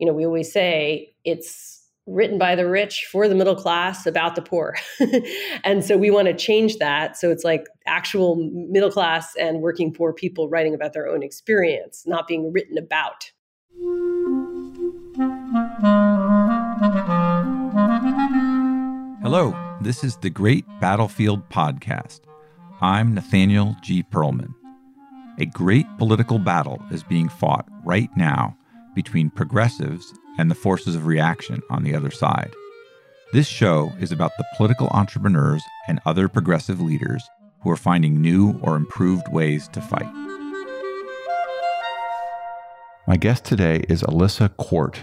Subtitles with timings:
[0.00, 4.34] you know, we always say it's written by the rich for the middle class about
[4.34, 4.74] the poor.
[5.64, 7.18] and so we want to change that.
[7.18, 8.36] So it's like actual
[8.70, 13.30] middle class and working poor people writing about their own experience, not being written about.
[19.22, 22.20] Hello, this is the Great Battlefield Podcast.
[22.80, 24.02] I'm Nathaniel G.
[24.02, 24.54] Pearlman.
[25.38, 28.56] A great political battle is being fought right now
[29.02, 32.52] between progressives and the forces of reaction on the other side.
[33.32, 37.26] This show is about the political entrepreneurs and other progressive leaders
[37.62, 40.12] who are finding new or improved ways to fight.
[43.08, 44.98] My guest today is Alissa Quart,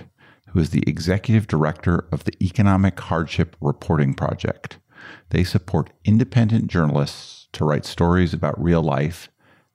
[0.50, 4.78] who is the executive director of the Economic Hardship Reporting Project.
[5.32, 9.30] They support independent journalists to write stories about real life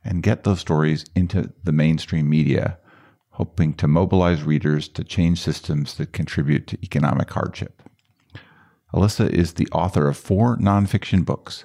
[0.05, 2.79] and get those stories into the mainstream media
[3.33, 7.83] hoping to mobilize readers to change systems that contribute to economic hardship.
[8.95, 11.65] Alissa is the author of four nonfiction books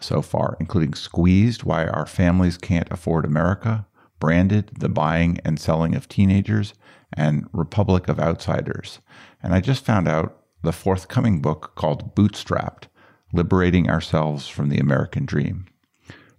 [0.00, 3.86] so far, including Squeezed Why Our Families Can't Afford America,
[4.20, 6.72] Branded The Buying and Selling of Teenagers,
[7.12, 9.00] and Republic of Outsiders.
[9.42, 12.84] And I just found out the forthcoming book called Bootstrapped
[13.32, 15.66] Liberating Ourselves from the American Dream.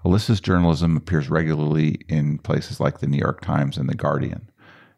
[0.05, 4.49] Alissa's journalism appears regularly in places like the New York Times and The Guardian.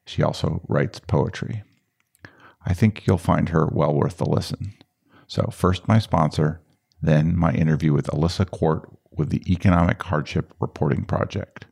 [0.05, 1.63] She also writes poetry.
[2.65, 4.73] I think you'll find her well worth the listen.
[5.27, 6.61] So, first my sponsor,
[7.01, 11.65] then my interview with Alissa Quart with the Economic Hardship Reporting Project.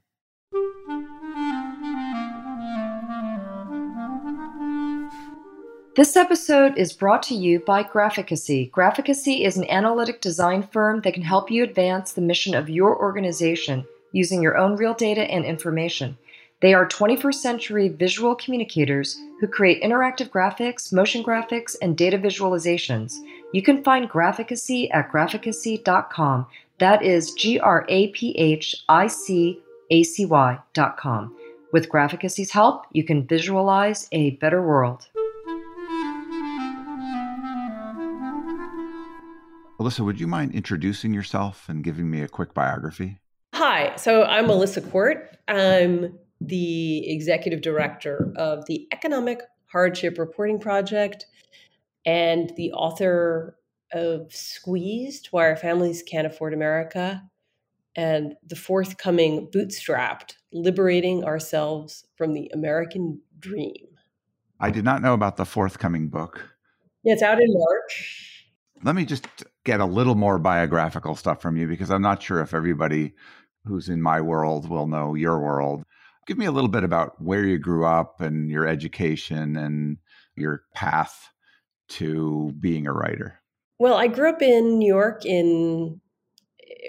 [5.95, 8.71] This episode is brought to you by Graphicacy.
[8.71, 12.97] Graphicacy is an analytic design firm that can help you advance the mission of your
[12.97, 16.17] organization using your own real data and information.
[16.61, 23.13] They are 21st century visual communicators who create interactive graphics, motion graphics, and data visualizations.
[23.53, 26.47] You can find Graphicacy at graphicacy.com.
[26.79, 31.35] That is G R A P H I C A C Y.com.
[31.71, 35.07] With Graphicacy's help, you can visualize a better world.
[39.79, 43.19] Alissa, would you mind introducing yourself and giving me a quick biography?
[43.53, 45.37] Hi, so I'm Alissa Quart.
[45.47, 51.25] I'm the executive director of the Economic Hardship Reporting Project
[52.05, 53.57] and the author
[53.93, 57.23] of Squeezed Why Our Families Can't Afford America
[57.95, 63.87] and the forthcoming Bootstrapped Liberating Ourselves from the American Dream.
[64.59, 66.49] I did not know about the forthcoming book.
[67.03, 68.45] Yeah, it's out in March.
[68.83, 69.27] Let me just
[69.65, 73.13] get a little more biographical stuff from you because I'm not sure if everybody
[73.65, 75.83] who's in my world will know your world
[76.27, 79.97] give me a little bit about where you grew up and your education and
[80.35, 81.29] your path
[81.89, 83.41] to being a writer.
[83.79, 85.99] Well, I grew up in New York in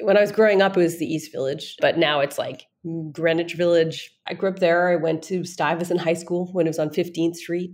[0.02, 2.66] when I was growing up it was the East Village, but now it's like
[3.12, 4.10] Greenwich Village.
[4.26, 4.90] I grew up there.
[4.90, 7.72] I went to Stuyvesant High School when it was on 15th Street.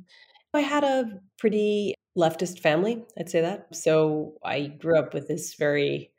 [0.54, 3.74] I had a pretty leftist family, I'd say that.
[3.74, 6.10] So I grew up with this very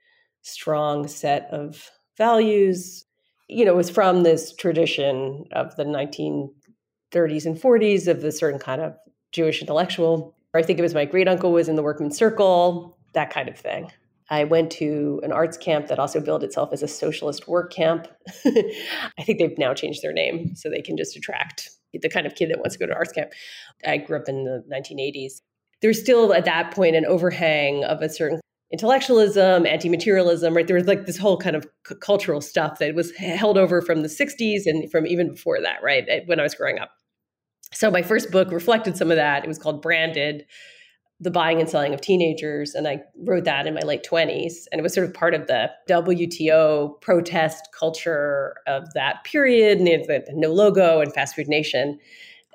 [0.44, 3.06] strong set of values,
[3.48, 8.60] you know, it was from this tradition of the 1930s and 40s of the certain
[8.60, 8.96] kind of
[9.32, 10.36] Jewish intellectual.
[10.54, 13.58] I think it was my great uncle was in the workman's circle, that kind of
[13.58, 13.92] thing.
[14.30, 18.08] I went to an arts camp that also billed itself as a socialist work camp.
[18.46, 22.36] I think they've now changed their name so they can just attract the kind of
[22.36, 23.32] kid that wants to go to arts camp.
[23.86, 25.42] I grew up in the 1980s.
[25.82, 28.42] There's still at that point an overhang of a certain
[28.72, 30.68] intellectualism, anti-materialism, right?
[30.68, 34.02] There was like this whole kind of c- cultural stuff that was held over from
[34.02, 36.06] the 60s and from even before that, right?
[36.10, 36.92] Eh, when I was growing up.
[37.74, 39.44] So my first book reflected some of that.
[39.44, 40.46] It was called Branded,
[41.20, 42.76] The Buying and Selling of Teenagers.
[42.76, 44.54] And I wrote that in my late 20s.
[44.72, 49.88] And it was sort of part of the WTO protest culture of that period, and
[49.88, 52.00] the no logo and fast food nation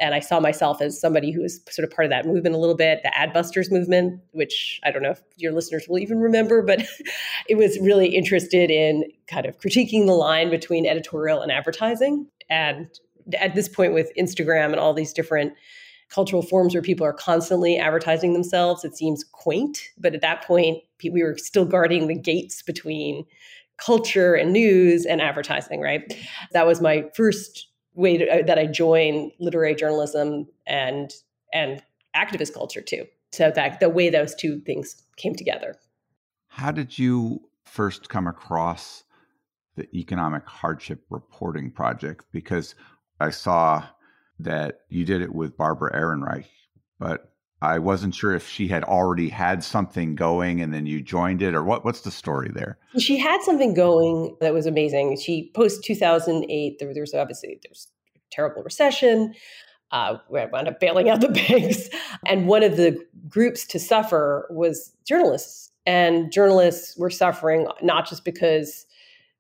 [0.02, 2.58] and I saw myself as somebody who was sort of part of that movement a
[2.58, 6.60] little bit, the Adbusters movement, which I don't know if your listeners will even remember,
[6.60, 6.82] but
[7.48, 12.26] it was really interested in kind of critiquing the line between editorial and advertising.
[12.50, 12.88] And
[13.38, 15.54] at this point, with Instagram and all these different
[16.08, 19.88] cultural forms where people are constantly advertising themselves, it seems quaint.
[19.96, 23.24] But at that point, we were still guarding the gates between
[23.78, 26.12] culture and news and advertising, right?
[26.52, 31.12] That was my first way to, uh, that I join literary journalism and
[31.52, 31.82] and
[32.16, 33.06] activist culture too.
[33.32, 35.76] So that the way those two things came together.
[36.48, 39.04] How did you first come across
[39.76, 42.26] the economic hardship reporting project?
[42.32, 42.74] Because
[43.20, 43.84] I saw
[44.38, 46.46] that you did it with Barbara Ehrenreich,
[46.98, 47.31] but
[47.62, 51.54] I wasn't sure if she had already had something going and then you joined it
[51.54, 52.76] or what what's the story there?
[52.98, 55.16] She had something going that was amazing.
[55.18, 57.86] She post 2008 there, there was obviously there's
[58.32, 59.34] terrible recession.
[59.92, 61.88] Uh, we wound up bailing out the banks.
[62.26, 62.98] And one of the
[63.28, 65.70] groups to suffer was journalists.
[65.86, 68.86] And journalists were suffering not just because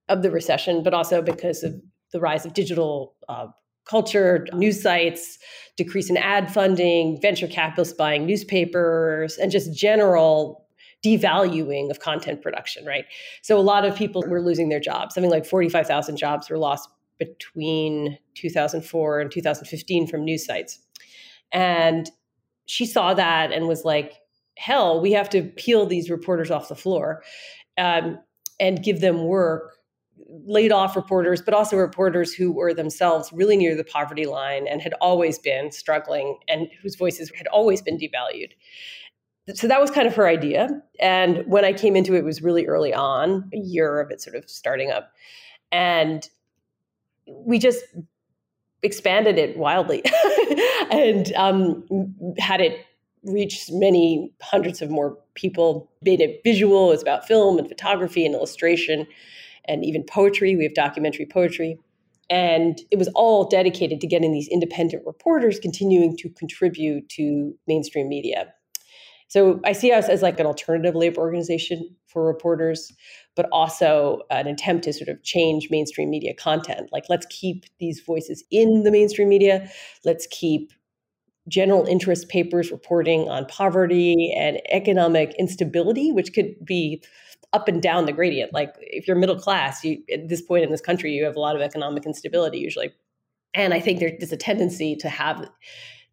[0.08, 1.74] of the recession, but also because of
[2.12, 3.46] the rise of digital uh,
[3.84, 5.38] culture, news sites,
[5.76, 10.66] decrease in ad funding, venture capitalists buying newspapers, and just general
[11.04, 13.04] devaluing of content production, right?
[13.42, 15.14] So a lot of people were losing their jobs.
[15.14, 16.88] Something like 45,000 jobs were lost
[17.18, 20.78] between 2004 and 2015 from news sites.
[21.52, 22.10] And
[22.66, 24.14] she saw that and was like,
[24.56, 27.22] hell, we have to peel these reporters off the floor
[27.78, 28.18] um,
[28.60, 29.76] and give them work
[30.46, 34.80] laid off reporters, but also reporters who were themselves really near the poverty line and
[34.80, 38.50] had always been struggling and whose voices had always been devalued.
[39.54, 40.68] So that was kind of her idea.
[41.00, 44.22] And when I came into it, it was really early on, a year of it
[44.22, 45.12] sort of starting up.
[45.70, 46.26] And
[47.26, 47.84] we just
[48.82, 50.02] expanded it wildly
[50.90, 51.84] and um,
[52.38, 52.86] had it
[53.24, 56.88] reach many hundreds of more people, made it visual.
[56.88, 59.06] It was about film and photography and illustration
[59.66, 60.56] and even poetry.
[60.56, 61.78] We have documentary poetry.
[62.30, 68.08] And it was all dedicated to getting these independent reporters continuing to contribute to mainstream
[68.08, 68.52] media.
[69.28, 72.92] So I see us as like an alternative labor organization for reporters,
[73.34, 76.90] but also an attempt to sort of change mainstream media content.
[76.92, 79.70] Like, let's keep these voices in the mainstream media.
[80.04, 80.72] Let's keep
[81.48, 87.02] general interest papers reporting on poverty and economic instability, which could be
[87.52, 88.52] up and down the gradient.
[88.52, 91.40] Like if you're middle class, you at this point in this country, you have a
[91.40, 92.92] lot of economic instability usually.
[93.54, 95.46] And I think there's a tendency to have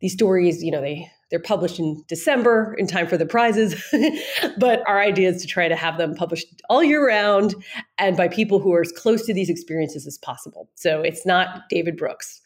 [0.02, 3.76] these stories, you know, they they're published in December in time for the prizes.
[4.58, 7.54] but our idea is to try to have them published all year round
[8.00, 10.70] and by people who are as close to these experiences as possible.
[10.76, 12.42] So it's not David Brooks.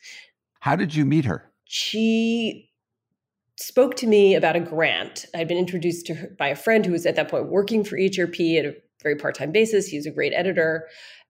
[0.59, 1.49] How did you meet her?
[1.63, 2.69] She
[3.57, 5.25] spoke to me about a grant.
[5.33, 7.97] I'd been introduced to her by a friend who was at that point working for
[7.97, 9.87] EHRP at a very part-time basis.
[9.87, 10.87] He was a great editor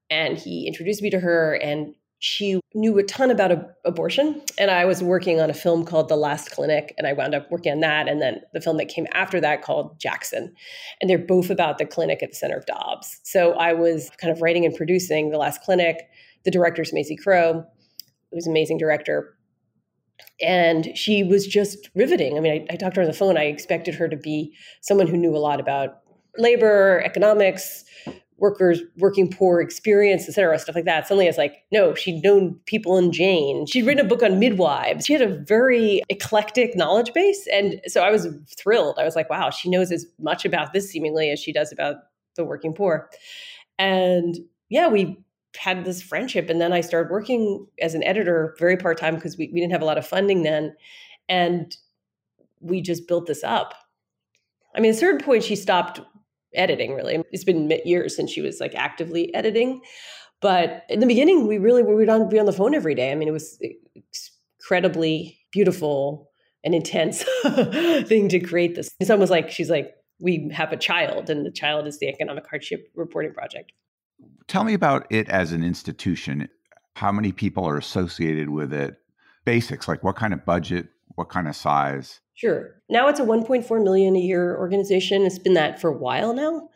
[0.09, 4.71] and he introduced me to her and she knew a ton about ab- abortion and
[4.71, 7.71] i was working on a film called the last clinic and i wound up working
[7.71, 10.53] on that and then the film that came after that called jackson
[11.01, 14.31] and they're both about the clinic at the center of dobbs so i was kind
[14.31, 16.07] of writing and producing the last clinic
[16.45, 17.65] the director's Maisie Crow
[18.31, 19.37] who was an amazing director
[20.41, 22.37] and she was just riveting.
[22.37, 23.37] I mean, I, I, talked to her on the phone.
[23.37, 26.01] I expected her to be someone who knew a lot about
[26.37, 27.83] labor, economics,
[28.37, 31.07] workers, working poor experience, et cetera, stuff like that.
[31.07, 33.65] Suddenly it's like, no, she'd known people in Jane.
[33.67, 35.05] She'd written a book on midwives.
[35.05, 37.47] She had a very eclectic knowledge base.
[37.53, 38.27] And so I was
[38.57, 38.97] thrilled.
[38.99, 41.97] I was like, wow, she knows as much about this seemingly as she does about
[42.35, 43.09] the working poor.
[43.79, 44.35] And
[44.69, 45.23] yeah, we
[45.55, 46.49] had this friendship.
[46.49, 49.71] And then I started working as an editor very part time because we, we didn't
[49.71, 50.75] have a lot of funding then.
[51.29, 51.77] And
[52.59, 53.75] we just built this up.
[54.75, 56.01] I mean, at a certain point, she stopped
[56.55, 57.23] editing really.
[57.31, 59.81] It's been years since she was like actively editing.
[60.41, 63.11] But in the beginning, we really we would on, be on the phone every day.
[63.11, 63.69] I mean, it was eh,
[64.59, 66.29] incredibly beautiful
[66.63, 68.91] and intense thing to create this.
[68.99, 72.45] It's almost like she's like, we have a child, and the child is the economic
[72.47, 73.71] hardship reporting project.
[74.47, 76.49] Tell me about it as an institution.
[76.95, 78.97] How many people are associated with it?
[79.45, 82.21] Basics, like what kind of budget, what kind of size?
[82.35, 82.75] Sure.
[82.93, 85.23] Now it's a 1.4 million a year organization.
[85.23, 86.69] It's been that for a while now.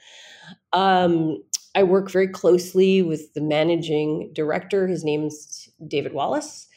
[0.73, 1.43] Um,
[1.75, 4.87] I work very closely with the managing director.
[4.87, 6.67] His name's David Wallace.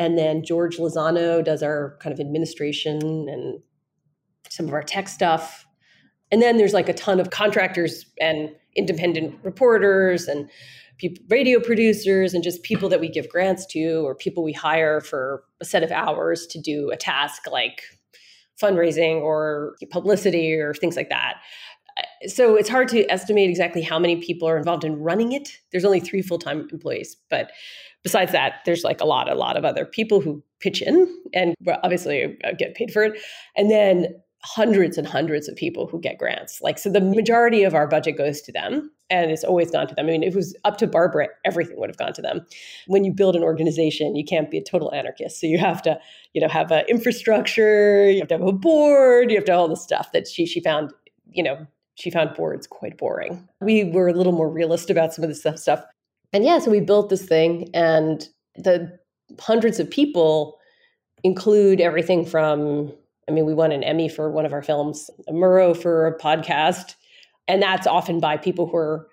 [0.00, 3.60] And then George Lozano does our kind of administration and
[4.50, 5.64] some of our tech stuff.
[6.32, 10.50] And then there's like a ton of contractors and independent reporters and
[10.98, 15.00] people, radio producers and just people that we give grants to or people we hire
[15.00, 17.82] for a set of hours to do a task like
[18.62, 21.36] fundraising or publicity or things like that.
[22.26, 25.48] So it's hard to estimate exactly how many people are involved in running it.
[25.72, 27.50] There's only three full-time employees, but
[28.02, 31.54] besides that, there's like a lot, a lot of other people who pitch in and
[31.82, 33.20] obviously uh, get paid for it.
[33.56, 34.06] And then
[34.44, 36.60] hundreds and hundreds of people who get grants.
[36.62, 39.94] Like, so the majority of our budget goes to them and it's always gone to
[39.94, 40.06] them.
[40.06, 42.46] I mean, if it was up to Barbara, everything would have gone to them.
[42.86, 45.40] When you build an organization, you can't be a total anarchist.
[45.40, 45.98] So you have to,
[46.34, 49.60] you know, have an infrastructure, you have to have a board, you have to have
[49.60, 50.92] all the stuff that she, she found,
[51.30, 53.48] you know, she found boards quite boring.
[53.60, 55.82] We were a little more realist about some of this stuff.
[56.32, 58.98] And yeah, so we built this thing and the
[59.40, 60.58] hundreds of people
[61.24, 62.92] include everything from,
[63.28, 66.18] I mean, we won an Emmy for one of our films, a Murrow for a
[66.18, 66.94] podcast.
[67.48, 69.08] And that's often by people who are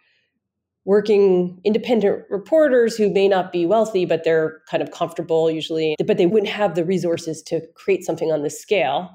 [0.85, 6.17] working independent reporters who may not be wealthy, but they're kind of comfortable usually, but
[6.17, 9.09] they wouldn't have the resources to create something on this scale.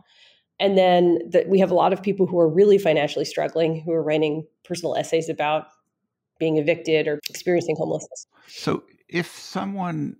[0.59, 3.93] And then that we have a lot of people who are really financially struggling who
[3.93, 5.67] are writing personal essays about
[6.39, 8.27] being evicted or experiencing homelessness.
[8.49, 10.17] So if someone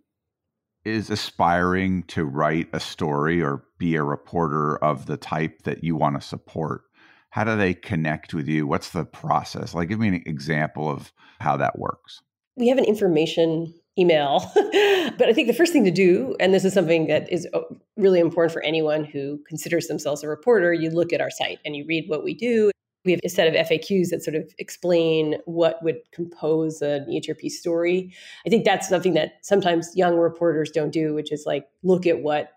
[0.85, 5.97] is aspiring to write a story or be a reporter of the type that you
[5.97, 6.85] want to support,
[7.31, 8.67] how do they connect with you?
[8.67, 9.75] What's the process?
[9.75, 12.21] Like, give me an example of how that works.
[12.57, 16.65] We have an information email, but I think the first thing to do, and this
[16.65, 17.61] is something that is uh,
[17.97, 21.77] really important for anyone who considers themselves a reporter, you look at our site and
[21.77, 22.71] you read what we do.
[23.05, 27.49] We have a set of FAQs that sort of explain what would compose an EHRP
[27.49, 28.13] story.
[28.47, 32.21] I think that's something that sometimes young reporters don't do, which is like look at
[32.21, 32.51] what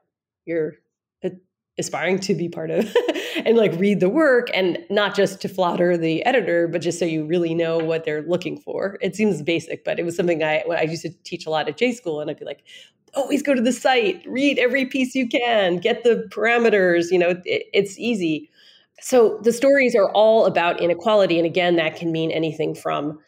[0.45, 0.73] you're
[1.77, 2.85] aspiring to be part of
[3.37, 7.05] and like read the work and not just to flatter the editor but just so
[7.05, 8.97] you really know what they're looking for.
[9.01, 11.77] It seems basic but it was something i i used to teach a lot at
[11.77, 12.63] j school and i'd be like
[13.15, 17.29] always go to the site read every piece you can get the parameters you know
[17.45, 18.49] it, it's easy.
[19.01, 23.19] So the stories are all about inequality and again that can mean anything from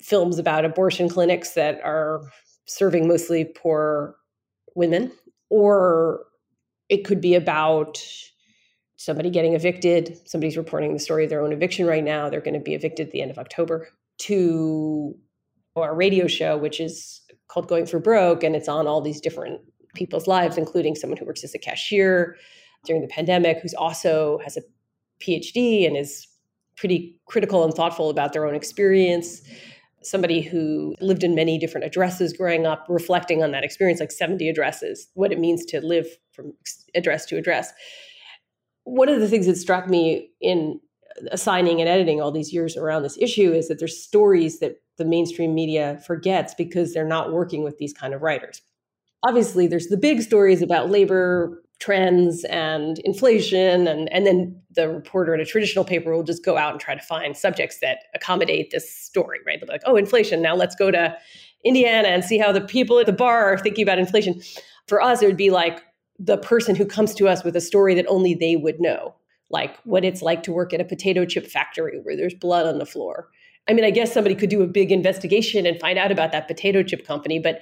[0.00, 2.22] films about abortion clinics that are
[2.66, 4.16] serving mostly poor
[4.74, 5.10] women
[5.50, 6.24] or
[6.88, 8.02] it could be about
[8.98, 10.18] somebody getting evicted.
[10.28, 12.28] Somebody's reporting the story of their own eviction right now.
[12.28, 13.88] They're going to be evicted at the end of October.
[14.22, 15.14] To
[15.76, 19.60] our radio show, which is called Going for Broke, and it's on all these different
[19.94, 22.36] people's lives, including someone who works as a cashier
[22.84, 24.62] during the pandemic, who's also has a
[25.20, 26.26] PhD and is
[26.76, 29.40] pretty critical and thoughtful about their own experience
[30.02, 34.48] somebody who lived in many different addresses growing up, reflecting on that experience, like 70
[34.48, 36.52] addresses, what it means to live from
[36.94, 37.72] address to address.
[38.88, 40.80] One of the things that struck me in
[41.30, 45.04] assigning and editing all these years around this issue is that there's stories that the
[45.04, 48.62] mainstream media forgets because they're not working with these kind of writers.
[49.26, 55.32] Obviously, there's the big stories about labor trends and inflation and and then the reporter
[55.32, 58.72] at a traditional paper will just go out and try to find subjects that accommodate
[58.72, 59.60] this story right?
[59.60, 60.42] They'll be like oh inflation.
[60.42, 61.16] Now let's go to
[61.64, 64.40] indiana and see how the people at the bar are thinking about inflation.
[64.88, 65.84] For us it would be like
[66.18, 69.14] the person who comes to us with a story that only they would know
[69.50, 72.78] like what it's like to work at a potato chip factory where there's blood on
[72.78, 73.28] the floor
[73.68, 76.48] i mean i guess somebody could do a big investigation and find out about that
[76.48, 77.60] potato chip company but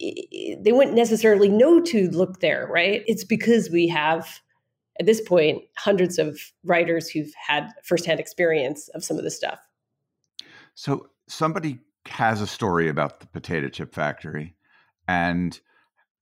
[0.00, 3.02] they wouldn't necessarily know to look there, right?
[3.06, 4.40] It's because we have,
[4.98, 9.60] at this point, hundreds of writers who've had firsthand experience of some of this stuff.
[10.74, 14.54] So somebody has a story about the potato chip factory,
[15.06, 15.58] and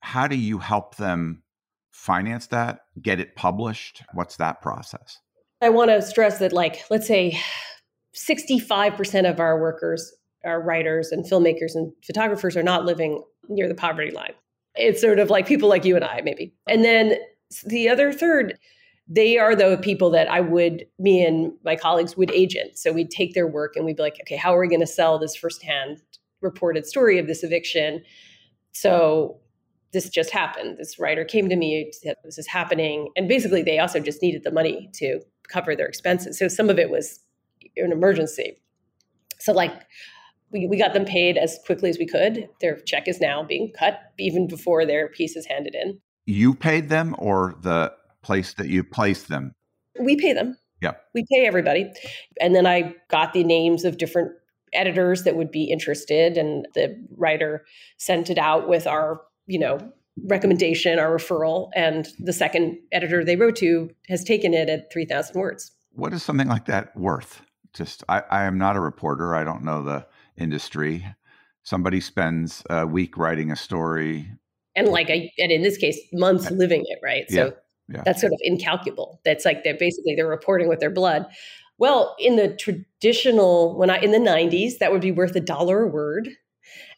[0.01, 1.43] how do you help them
[1.99, 4.03] finance that, get it published?
[4.15, 5.19] What's that process?
[5.61, 7.39] I want to stress that, like, let's say
[8.15, 10.13] 65% of our workers
[10.45, 14.33] our writers and filmmakers and photographers are not living near the poverty line.
[14.75, 16.55] It's sort of like people like you and I, maybe.
[16.69, 17.17] And then
[17.67, 18.57] the other third,
[19.09, 22.79] they are the people that I would, me and my colleagues would agent.
[22.79, 24.87] So we'd take their work and we'd be like, okay, how are we going to
[24.87, 26.03] sell this firsthand
[26.41, 28.03] reported story of this eviction?
[28.73, 29.41] So
[29.93, 30.79] this just happened.
[30.79, 33.09] This writer came to me, said this is happening.
[33.17, 36.39] And basically, they also just needed the money to cover their expenses.
[36.39, 37.21] So some of it was
[37.77, 38.59] an emergency.
[39.39, 39.73] So, like,
[40.51, 42.49] we, we got them paid as quickly as we could.
[42.61, 46.01] Their check is now being cut even before their piece is handed in.
[46.27, 47.93] You paid them or the
[48.23, 49.55] place that you placed them?
[49.99, 50.57] We pay them.
[50.81, 50.93] Yeah.
[51.15, 51.91] We pay everybody.
[52.41, 54.33] And then I got the names of different
[54.73, 57.65] editors that would be interested and the writer
[57.97, 59.79] sent it out with our, you know,
[60.27, 65.39] recommendation, our referral, and the second editor they wrote to has taken it at 3000
[65.39, 65.73] words.
[65.93, 67.43] What is something like that worth?
[67.75, 69.35] Just I, I am not a reporter.
[69.35, 71.05] I don't know the industry.
[71.63, 74.31] Somebody spends a week writing a story.
[74.77, 77.25] And like a, and in this case, months living it, right?
[77.29, 78.03] So yeah, yeah.
[78.05, 79.21] that's sort of incalculable.
[79.25, 81.27] That's like they're basically they're reporting with their blood.
[81.79, 85.83] Well, in the traditional, when I in the 90s, that would be worth a dollar
[85.83, 86.29] a word.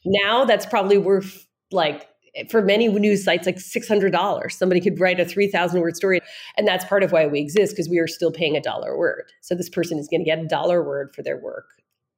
[0.05, 2.10] Now that's probably worth like
[2.49, 6.21] for many news sites like $600 somebody could write a 3000 word story
[6.57, 8.99] and that's part of why we exist because we are still paying a dollar a
[8.99, 9.25] word.
[9.41, 11.67] So this person is going to get a dollar word for their work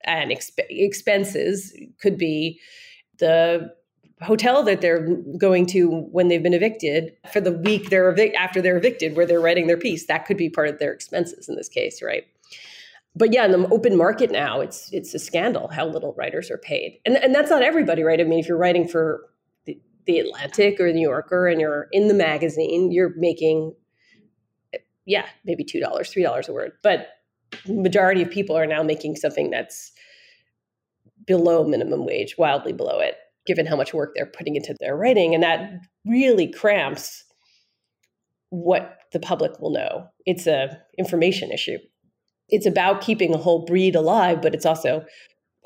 [0.05, 2.61] and exp- expenses could be
[3.19, 3.73] the
[4.21, 8.63] hotel that they're going to when they've been evicted for the week they're evic- after
[8.63, 10.07] they're evicted where they're writing their piece.
[10.07, 12.25] That could be part of their expenses in this case right?
[13.15, 16.59] But yeah in the open market now it's it's a scandal how little writers are
[16.59, 17.01] paid.
[17.05, 18.21] And and that's not everybody right?
[18.21, 19.29] I mean if you're writing for
[20.07, 23.75] the Atlantic or the New Yorker and you're in the magazine, you're making,
[25.07, 26.73] yeah, maybe $2, $3 a word.
[26.83, 27.09] But
[27.67, 29.93] majority of people are now making something that's
[31.27, 33.17] below minimum wage, wildly below it,
[33.47, 35.35] given how much work they're putting into their writing.
[35.35, 35.73] And that
[36.05, 37.25] really cramps
[38.51, 40.09] what the public will know.
[40.27, 41.79] It's a information issue.
[42.49, 45.05] It's about keeping a whole breed alive, but it's also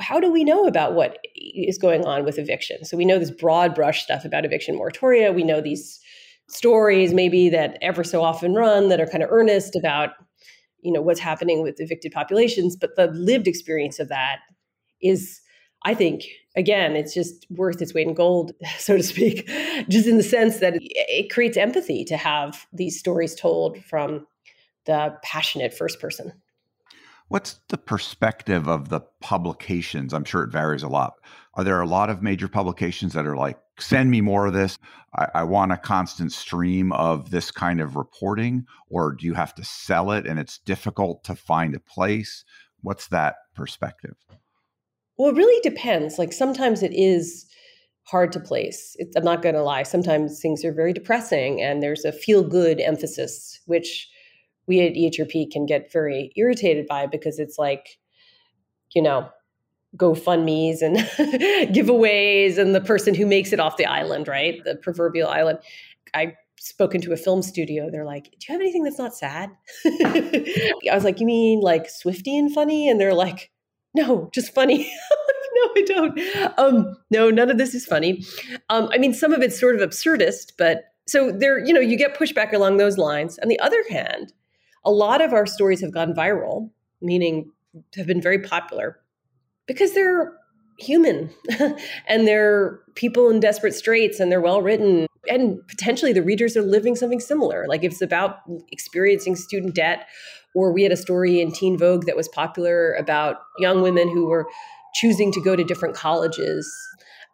[0.00, 2.84] how do we know about what is going on with eviction?
[2.84, 5.34] So we know this broad brush stuff about eviction moratoria.
[5.34, 6.00] We know these
[6.48, 10.10] stories maybe that ever so often run that are kind of earnest about
[10.82, 14.38] you know what's happening with evicted populations, but the lived experience of that
[15.02, 15.40] is
[15.84, 16.24] I think
[16.56, 19.46] again, it's just worth its weight in gold, so to speak,
[19.88, 24.26] just in the sense that it creates empathy to have these stories told from
[24.86, 26.32] the passionate first person.
[27.28, 30.14] What's the perspective of the publications?
[30.14, 31.14] I'm sure it varies a lot.
[31.54, 34.78] Are there a lot of major publications that are like, send me more of this?
[35.14, 38.64] I, I, want a constant stream of this kind of reporting?
[38.88, 42.44] Or do you have to sell it and it's difficult to find a place?
[42.82, 44.14] What's that perspective?
[45.18, 46.18] Well, it really depends.
[46.18, 47.46] Like sometimes it is
[48.04, 48.96] hard to place.
[49.16, 49.82] I'm not going to lie.
[49.82, 54.08] Sometimes things are very depressing and there's a feel good emphasis, which
[54.66, 57.98] we at EHRP can get very irritated by because it's like,
[58.94, 59.28] you know,
[59.96, 60.96] GoFundMe's and
[61.74, 64.62] giveaways and the person who makes it off the island, right?
[64.64, 65.58] The proverbial island.
[66.14, 67.90] I spoken to a film studio.
[67.90, 69.50] They're like, "Do you have anything that's not sad?"
[69.84, 73.50] I was like, "You mean like Swifty and funny?" And they're like,
[73.94, 74.78] "No, just funny."
[75.54, 76.58] no, I don't.
[76.58, 78.24] Um, no, none of this is funny.
[78.68, 81.96] Um, I mean, some of it's sort of absurdist, but so there, you know, you
[81.96, 83.38] get pushback along those lines.
[83.38, 84.32] On the other hand,
[84.86, 86.70] a lot of our stories have gone viral,
[87.02, 87.52] meaning
[87.96, 88.98] have been very popular
[89.66, 90.32] because they're
[90.78, 91.30] human
[92.08, 96.62] and they're people in desperate straits and they're well written and potentially the readers are
[96.62, 97.66] living something similar.
[97.68, 98.38] Like if it's about
[98.70, 100.06] experiencing student debt
[100.54, 104.26] or we had a story in teen vogue that was popular about young women who
[104.26, 104.46] were
[104.94, 106.72] choosing to go to different colleges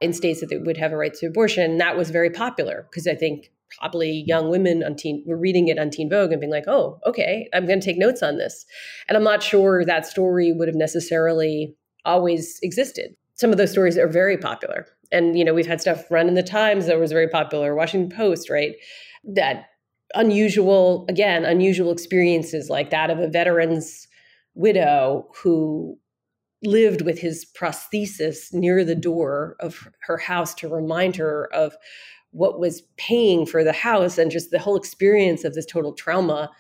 [0.01, 1.79] in states that they would have a right to abortion.
[1.79, 5.79] That was very popular because i think probably young women on teen were reading it
[5.79, 8.65] on teen vogue and being like oh okay i'm going to take notes on this.
[9.09, 13.15] And i'm not sure that story would have necessarily always existed.
[13.35, 14.87] Some of those stories are very popular.
[15.11, 18.17] And you know we've had stuff run in the times that was very popular washington
[18.17, 18.75] post right?
[19.25, 19.67] That
[20.15, 24.07] unusual again unusual experiences like that of a veteran's
[24.55, 25.99] widow who
[26.63, 31.75] lived with his prosthesis near the door of her house to remind her of
[32.33, 36.51] what was paying for the house and just the whole experience of this total trauma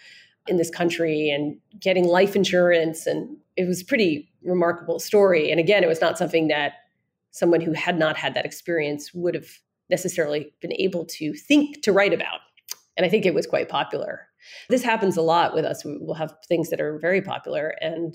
[0.46, 3.06] in this country and getting life insurance.
[3.06, 5.50] And it was pretty remarkable story.
[5.50, 6.74] And again it was not something that
[7.30, 9.48] someone who had not had that experience would have
[9.88, 12.40] necessarily been able to think to write about.
[12.96, 14.28] And i think it was quite popular.
[14.68, 15.82] This happens a lot with us.
[15.84, 18.14] We'll have things that are very popular and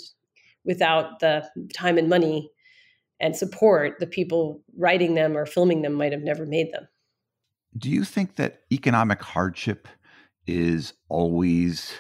[0.66, 2.52] without the time and money
[3.20, 6.88] and support the people writing them or filming them might have never made them
[7.78, 9.88] do you think that economic hardship
[10.46, 11.94] is always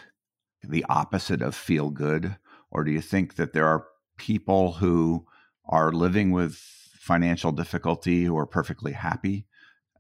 [0.64, 2.38] the opposite of feel good?
[2.72, 3.86] Or do you think that there are
[4.18, 5.26] people who
[5.66, 6.56] are living with
[7.00, 9.46] financial difficulty who are perfectly happy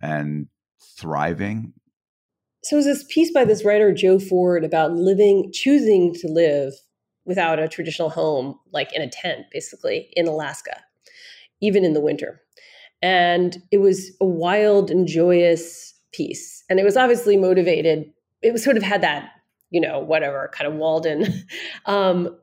[0.01, 0.47] and
[0.97, 1.73] thriving?
[2.63, 6.73] So, there's this piece by this writer, Joe Ford, about living, choosing to live
[7.25, 10.81] without a traditional home, like in a tent, basically, in Alaska,
[11.61, 12.41] even in the winter.
[13.01, 16.63] And it was a wild and joyous piece.
[16.69, 18.11] And it was obviously motivated.
[18.41, 19.29] It was sort of had that,
[19.69, 21.45] you know, whatever kind of Walden
[21.85, 22.35] um,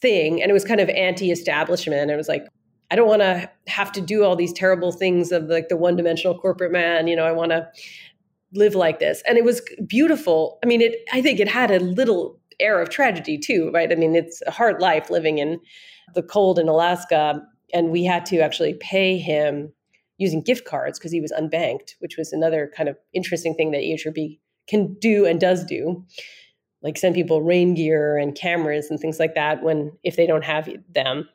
[0.00, 0.42] thing.
[0.42, 2.10] And it was kind of anti establishment.
[2.10, 2.46] It was like,
[2.90, 5.96] I don't want to have to do all these terrible things of like the one
[5.96, 7.08] dimensional corporate man.
[7.08, 7.68] You know, I want to
[8.52, 9.22] live like this.
[9.26, 10.58] And it was beautiful.
[10.62, 13.90] I mean, it, I think it had a little air of tragedy too, right?
[13.90, 15.60] I mean, it's a hard life living in
[16.14, 17.42] the cold in Alaska.
[17.74, 19.72] And we had to actually pay him
[20.18, 23.82] using gift cards because he was unbanked, which was another kind of interesting thing that
[23.82, 26.04] EHRP can do and does do,
[26.82, 30.44] like send people rain gear and cameras and things like that when if they don't
[30.44, 31.28] have them.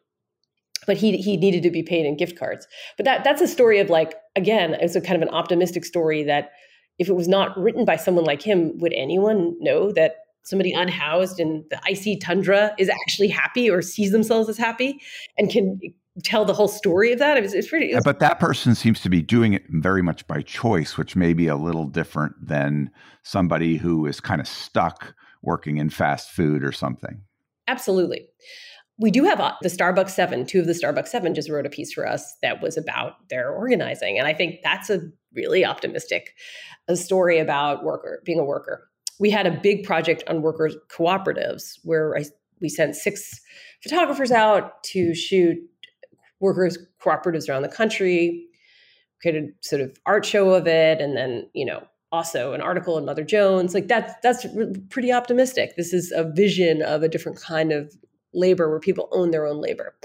[0.87, 2.67] But he he needed to be paid in gift cards.
[2.97, 6.23] But that that's a story of like again, it's a kind of an optimistic story
[6.23, 6.51] that
[6.97, 11.39] if it was not written by someone like him, would anyone know that somebody unhoused
[11.39, 14.99] in the icy tundra is actually happy or sees themselves as happy
[15.37, 15.79] and can
[16.23, 17.37] tell the whole story of that.
[17.37, 17.93] It was, it's pretty.
[18.03, 21.47] but that person seems to be doing it very much by choice, which may be
[21.47, 22.91] a little different than
[23.23, 27.21] somebody who is kind of stuck working in fast food or something.
[27.67, 28.27] Absolutely.
[28.97, 30.45] we do have uh, the Starbucks Seven.
[30.45, 33.51] Two of the Starbucks Seven just wrote a piece for us that was about their
[33.51, 34.99] organizing, and I think that's a
[35.33, 36.33] really optimistic
[36.87, 38.87] a story about worker being a worker.
[39.19, 42.25] We had a big project on workers cooperatives where I,
[42.59, 43.39] we sent six
[43.81, 45.57] photographers out to shoot
[46.41, 48.47] workers cooperatives around the country.
[49.21, 53.05] Created sort of art show of it, and then you know also an article in
[53.05, 53.73] Mother Jones.
[53.73, 54.45] Like that's that's
[54.89, 55.75] pretty optimistic.
[55.77, 57.93] This is a vision of a different kind of
[58.33, 59.95] labor where people own their own labor.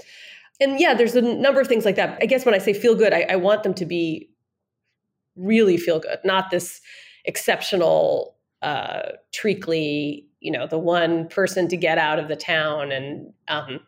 [0.59, 2.17] And yeah, there's a number of things like that.
[2.21, 4.29] I guess when I say feel good, I, I want them to be
[5.35, 6.81] really feel good, not this
[7.25, 12.91] exceptional, uh, treacly, you know, the one person to get out of the town.
[12.91, 13.81] And um,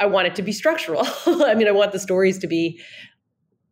[0.00, 1.02] I want it to be structural.
[1.26, 2.80] I mean, I want the stories to be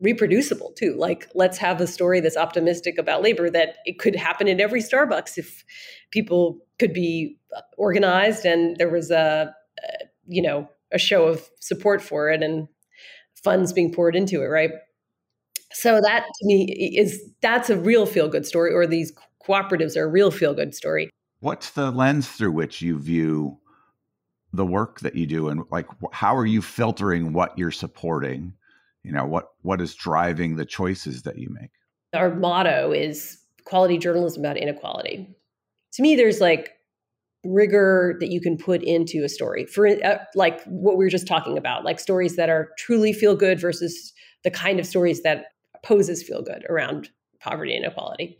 [0.00, 0.94] reproducible too.
[0.96, 4.80] Like, let's have a story that's optimistic about labor that it could happen in every
[4.80, 5.64] Starbucks if
[6.10, 11.48] people could be uh, organized and there was a, a you know a show of
[11.60, 12.68] support for it and
[13.42, 14.70] funds being poured into it right
[15.72, 16.64] so that to me
[16.96, 19.12] is that's a real feel good story or these
[19.46, 21.08] cooperatives are a real feel good story
[21.40, 23.58] what's the lens through which you view
[24.52, 28.52] the work that you do and like how are you filtering what you're supporting?
[29.02, 31.70] You know what what is driving the choices that you make?
[32.14, 35.28] Our motto is quality journalism about inequality.
[35.94, 36.72] To me there's like
[37.44, 39.66] rigor that you can put into a story.
[39.66, 43.36] For uh, like what we were just talking about like stories that are truly feel
[43.36, 44.12] good versus
[44.44, 45.46] the kind of stories that
[45.84, 48.38] poses feel good around poverty and inequality.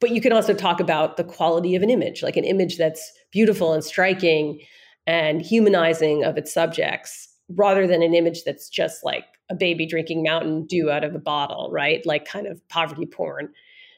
[0.00, 3.12] But you can also talk about the quality of an image like an image that's
[3.30, 4.60] beautiful and striking
[5.06, 10.22] and humanizing of its subjects rather than an image that's just like a baby drinking
[10.22, 13.50] mountain dew out of a bottle right like kind of poverty porn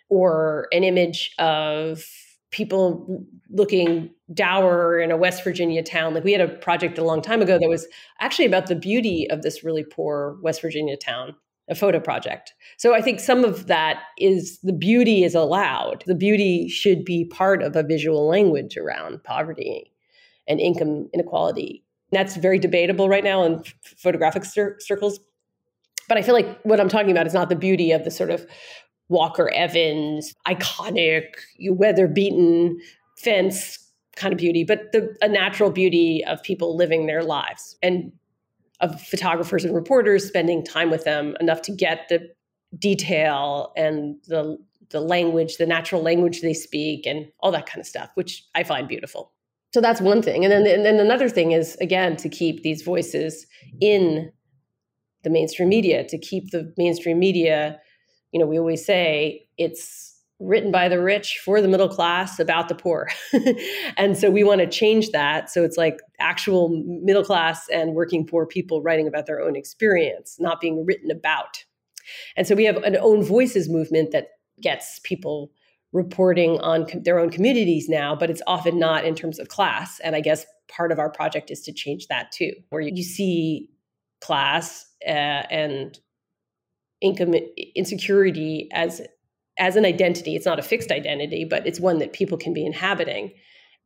[0.08, 2.04] or an image of
[2.50, 6.14] people looking dour in a West Virginia town.
[6.14, 7.86] Like we had a project a long time ago that was
[8.20, 11.34] actually about the beauty of this really poor West Virginia town,
[11.68, 12.54] a photo project.
[12.78, 16.04] So I think some of that is the beauty is allowed.
[16.06, 19.92] The beauty should be part of a visual language around poverty
[20.48, 21.82] and income inequality.
[22.12, 25.18] That's very debatable right now in photographic cir- circles.
[26.08, 28.30] But I feel like what I'm talking about is not the beauty of the sort
[28.30, 28.46] of
[29.08, 31.24] Walker Evans, iconic,
[31.60, 32.78] weather beaten
[33.18, 33.78] fence
[34.16, 38.12] kind of beauty, but the a natural beauty of people living their lives and
[38.80, 42.28] of photographers and reporters spending time with them enough to get the
[42.78, 44.58] detail and the
[44.90, 48.62] the language, the natural language they speak, and all that kind of stuff, which I
[48.62, 49.32] find beautiful.
[49.74, 52.82] So that's one thing, and then and then another thing is again to keep these
[52.82, 53.46] voices
[53.80, 54.32] in
[55.22, 57.78] the mainstream media, to keep the mainstream media
[58.36, 62.68] you know, we always say it's written by the rich for the middle class about
[62.68, 63.08] the poor.
[63.96, 65.48] and so we want to change that.
[65.48, 66.68] So it's like actual
[67.02, 71.64] middle class and working poor people writing about their own experience, not being written about.
[72.36, 74.28] And so we have an own voices movement that
[74.60, 75.50] gets people
[75.96, 79.98] reporting on com- their own communities now, but it's often not in terms of class.
[80.00, 83.70] And I guess part of our project is to change that too, where you see
[84.20, 85.10] class uh,
[85.50, 85.98] and
[87.00, 87.34] income
[87.74, 89.00] insecurity as
[89.58, 90.36] as an identity.
[90.36, 93.32] It's not a fixed identity but it's one that people can be inhabiting.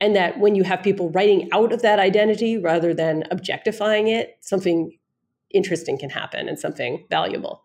[0.03, 4.37] And that when you have people writing out of that identity rather than objectifying it
[4.41, 4.97] something
[5.53, 7.63] interesting can happen and something valuable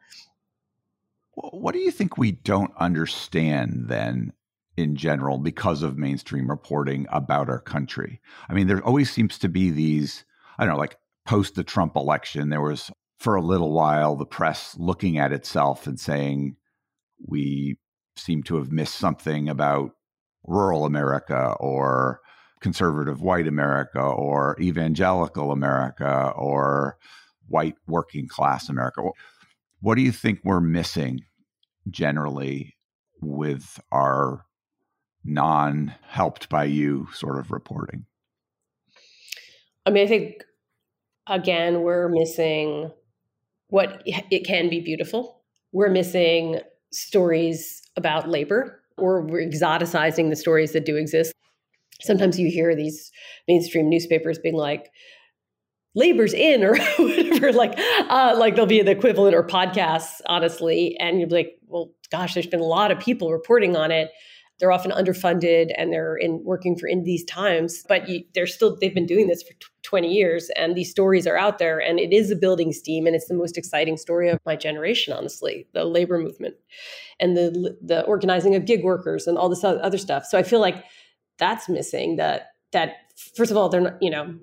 [1.36, 4.34] what do you think we don't understand then
[4.78, 9.50] in general because of mainstream reporting about our country i mean there always seems to
[9.50, 10.26] be these
[10.58, 14.26] i don't know like post the trump election there was for a little while the
[14.26, 16.56] press looking at itself and saying
[17.28, 17.78] we
[18.18, 19.92] seem to have missed something about
[20.44, 22.22] rural America or
[22.62, 26.98] conservative white America or evangelical America or
[27.48, 29.02] white working class America.
[29.86, 31.26] What do you think we're missing
[31.92, 32.76] generally
[33.22, 34.44] with our
[35.24, 38.08] non helped by you sort of reporting?
[39.86, 40.44] I mean, I think
[41.28, 42.94] again, we're missing
[43.68, 45.44] what it can be beautiful.
[45.72, 51.32] We're missing stories about labor, or we're exoticizing the stories that do exist.
[52.02, 53.12] Sometimes you hear these
[53.48, 54.90] mainstream newspapers being like,
[55.94, 56.76] labor's in or
[57.42, 57.78] whatever like
[58.10, 60.98] uh, like there'll be the equivalent or podcasts honestly.
[61.00, 64.12] And you're like well gosh there's been a lot of people reporting on it.
[64.58, 68.78] They're often underfunded and they're in working for in these times but you, they're still
[68.80, 72.14] they've been doing this for 20 years and these stories are out there and it
[72.14, 75.84] is a building steam and it's the most exciting story of my generation honestly the
[75.84, 76.56] labor movement
[77.20, 80.26] and the the organizing of gig workers and all this other stuff.
[80.26, 80.86] So i feel like
[81.38, 82.96] that's missing that that
[83.36, 84.36] first of all they're not you know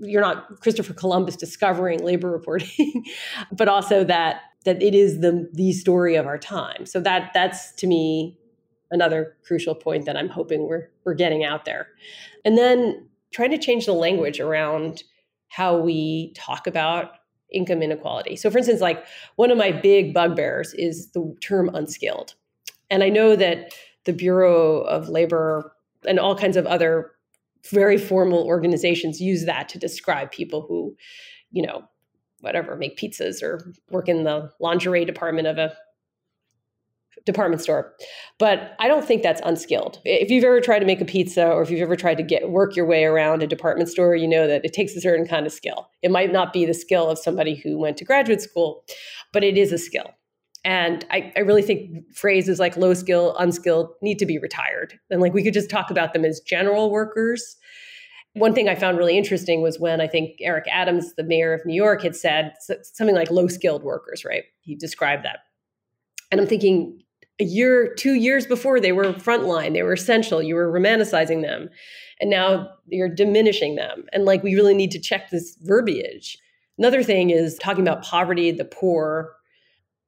[0.00, 3.04] you're not Christopher Columbus discovering labor reporting,
[3.52, 6.86] but also that that it is the the story of our time.
[6.86, 8.38] So that that's to me
[8.90, 11.88] another crucial point that I'm hoping we're we're getting out there.
[12.44, 15.02] And then trying to change the language around
[15.48, 17.12] how we talk about
[17.52, 18.36] income inequality.
[18.36, 19.04] So for instance, like
[19.36, 22.34] one of my big bugbears is the term unskilled.
[22.90, 23.72] And I know that
[24.04, 25.74] the Bureau of Labor
[26.06, 27.12] and all kinds of other
[27.70, 30.94] very formal organizations use that to describe people who,
[31.50, 31.84] you know,
[32.40, 35.74] whatever, make pizzas or work in the lingerie department of a
[37.24, 37.94] department store.
[38.38, 40.00] But I don't think that's unskilled.
[40.04, 42.50] If you've ever tried to make a pizza or if you've ever tried to get
[42.50, 45.46] work your way around a department store, you know that it takes a certain kind
[45.46, 45.88] of skill.
[46.02, 48.84] It might not be the skill of somebody who went to graduate school,
[49.32, 50.10] but it is a skill.
[50.64, 54.98] And I, I really think phrases like low skill, unskilled need to be retired.
[55.10, 57.56] And like we could just talk about them as general workers.
[58.32, 61.64] One thing I found really interesting was when I think Eric Adams, the mayor of
[61.66, 64.44] New York, had said something like low skilled workers, right?
[64.62, 65.40] He described that.
[66.32, 67.00] And I'm thinking,
[67.40, 71.68] a year, two years before, they were frontline, they were essential, you were romanticizing them.
[72.20, 74.04] And now you're diminishing them.
[74.12, 76.38] And like, we really need to check this verbiage.
[76.78, 79.34] Another thing is talking about poverty, the poor,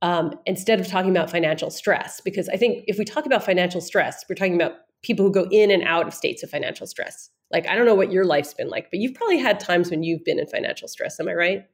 [0.07, 2.21] um, instead of talking about financial stress.
[2.21, 5.49] Because I think if we talk about financial stress, we're talking about people who go
[5.51, 7.29] in and out of states of financial stress.
[7.51, 10.05] Like, I don't know what your life's been like, but you've probably had times when
[10.05, 11.19] you've been in financial stress.
[11.19, 11.65] Am I right?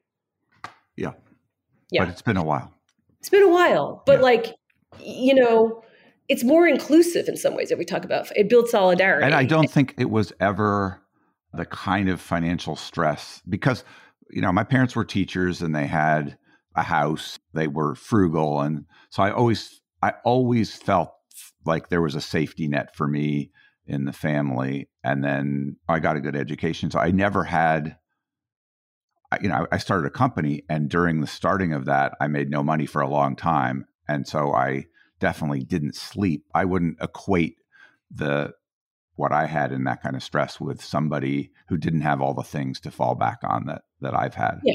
[0.97, 1.13] Yeah.
[1.91, 2.05] Yeah.
[2.05, 2.73] But it's been a while.
[3.21, 4.03] It's been a while.
[4.07, 4.23] But yeah.
[4.23, 4.55] like,
[4.99, 5.83] you know,
[6.29, 8.35] it's more inclusive in some ways that we talk about.
[8.35, 9.27] It builds solidarity.
[9.27, 11.03] And I don't think it was ever
[11.53, 13.85] the kind of financial stress because,
[14.31, 16.39] you know, my parents were teachers and they had
[16.75, 17.39] a house.
[17.53, 18.61] They were frugal.
[18.61, 21.13] And so I always, I always felt
[21.65, 23.51] like there was a safety net for me
[23.87, 24.89] in the family.
[25.05, 26.91] And then I got a good education.
[26.91, 27.97] So I never had,
[29.41, 32.63] you know, I started a company and during the starting of that, I made no
[32.63, 33.87] money for a long time.
[34.09, 34.87] And so I
[35.21, 36.45] definitely didn't sleep.
[36.55, 37.57] I wouldn't equate
[38.11, 38.53] the,
[39.15, 42.43] what I had in that kind of stress with somebody who didn't have all the
[42.43, 44.61] things to fall back on that that I've had.
[44.65, 44.75] Yeah.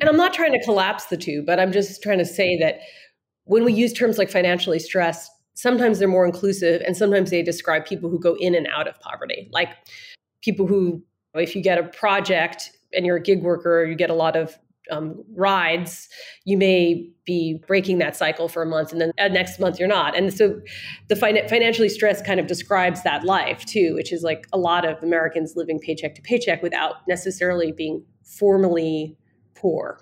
[0.00, 2.80] And I'm not trying to collapse the two, but I'm just trying to say that
[3.44, 7.84] when we use terms like financially stressed, sometimes they're more inclusive and sometimes they describe
[7.84, 9.48] people who go in and out of poverty.
[9.52, 9.70] Like
[10.42, 11.02] people who,
[11.34, 14.58] if you get a project and you're a gig worker, you get a lot of
[14.90, 16.08] um, rides,
[16.44, 19.88] you may be breaking that cycle for a month and then uh, next month you're
[19.88, 20.16] not.
[20.16, 20.60] And so
[21.08, 24.84] the fin- financially stressed kind of describes that life too, which is like a lot
[24.84, 29.16] of Americans living paycheck to paycheck without necessarily being formally
[29.60, 30.00] poor.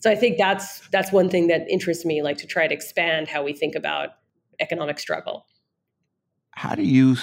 [0.00, 3.28] So I think that's that's one thing that interests me, like to try to expand
[3.28, 4.10] how we think about
[4.60, 5.46] economic struggle.
[6.52, 7.16] How do you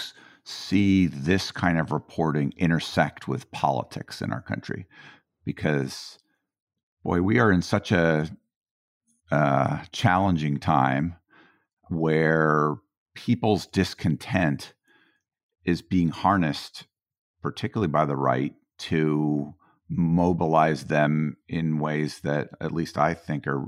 [0.44, 4.86] see this kind of reporting intersect with politics in our country?
[5.44, 6.20] Because,
[7.04, 8.30] boy, we are in such a
[9.32, 11.16] uh, challenging time
[11.90, 12.76] where
[13.16, 14.74] people's discontent
[15.66, 16.86] is being harnessed,
[17.42, 19.54] particularly by the right, to
[19.90, 23.66] mobilize them in ways that at least I think are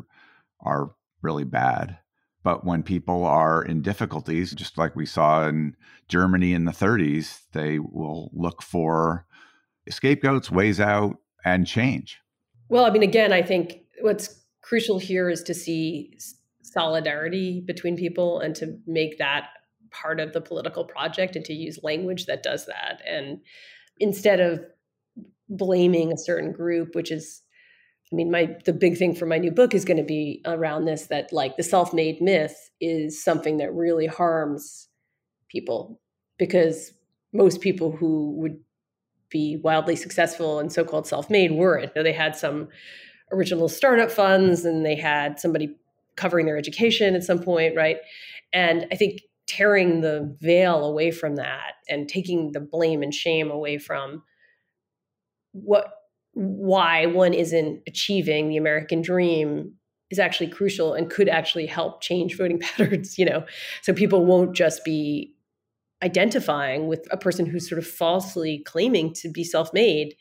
[0.59, 1.99] are really bad.
[2.43, 5.75] But when people are in difficulties, just like we saw in
[6.07, 9.25] Germany in the 30s, they will look for
[9.89, 12.19] scapegoats, ways out, and change.
[12.69, 16.17] Well, I mean, again, I think what's crucial here is to see
[16.61, 19.49] solidarity between people and to make that
[19.91, 23.01] part of the political project and to use language that does that.
[23.05, 23.39] And
[23.99, 24.65] instead of
[25.49, 27.41] blaming a certain group, which is
[28.11, 30.85] I mean, my the big thing for my new book is going to be around
[30.85, 34.87] this that like the self-made myth is something that really harms
[35.49, 35.99] people
[36.37, 36.93] because
[37.33, 38.59] most people who would
[39.29, 41.93] be wildly successful and so-called self-made weren't.
[41.93, 42.69] They had some
[43.33, 45.75] original startup funds and they had somebody
[46.15, 47.97] covering their education at some point, right?
[48.53, 53.51] And I think tearing the veil away from that and taking the blame and shame
[53.51, 54.23] away from
[55.63, 55.93] what
[56.33, 59.73] why one isn't achieving the American dream
[60.11, 63.43] is actually crucial and could actually help change voting patterns, you know.
[63.81, 65.33] So people won't just be
[66.03, 70.15] identifying with a person who's sort of falsely claiming to be self-made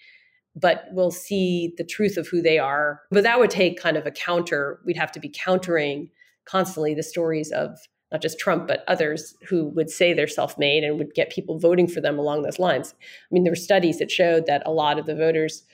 [0.57, 3.03] but will see the truth of who they are.
[3.11, 4.81] But that would take kind of a counter.
[4.87, 6.11] We'd have to be countering
[6.47, 7.79] constantly the stories of
[8.13, 11.59] not just Trump, but others who would say they're self made and would get people
[11.59, 12.95] voting for them along those lines.
[13.01, 15.65] I mean, there were studies that showed that a lot of the voters,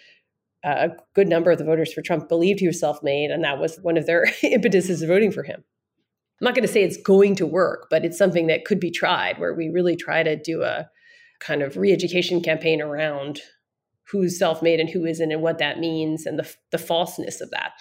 [0.64, 3.44] uh, a good number of the voters for Trump believed he was self made, and
[3.44, 5.62] that was one of their impetuses of voting for him.
[6.40, 8.90] I'm not going to say it's going to work, but it's something that could be
[8.90, 10.88] tried where we really try to do a
[11.38, 13.40] kind of re education campaign around
[14.10, 17.72] who's self-made and who isn't and what that means and the the falseness of that.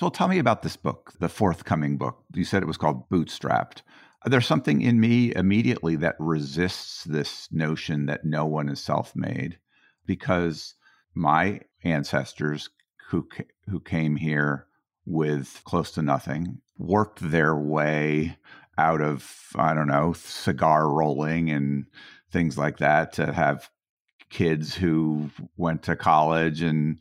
[0.00, 2.24] So tell me about this book, the forthcoming book.
[2.32, 3.82] You said it was called Bootstrapped.
[4.24, 9.58] There's something in me immediately that resists this notion that no one is self-made
[10.06, 10.74] because
[11.14, 12.70] my ancestors
[13.10, 13.28] who
[13.68, 14.66] who came here
[15.04, 18.38] with close to nothing worked their way
[18.78, 21.84] out of I don't know cigar rolling and
[22.32, 23.68] things like that to have
[24.30, 27.00] kids who went to college and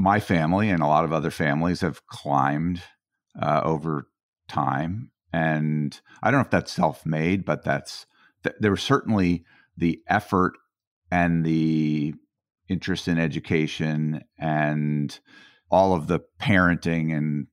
[0.00, 2.82] my family and a lot of other families have climbed
[3.40, 4.08] uh, over
[4.48, 5.10] time.
[5.30, 8.06] And I don't know if that's self-made but that's
[8.42, 9.44] th- there was certainly
[9.76, 10.54] the effort
[11.10, 12.14] and the
[12.68, 15.18] interest in education and
[15.70, 17.48] all of the parenting and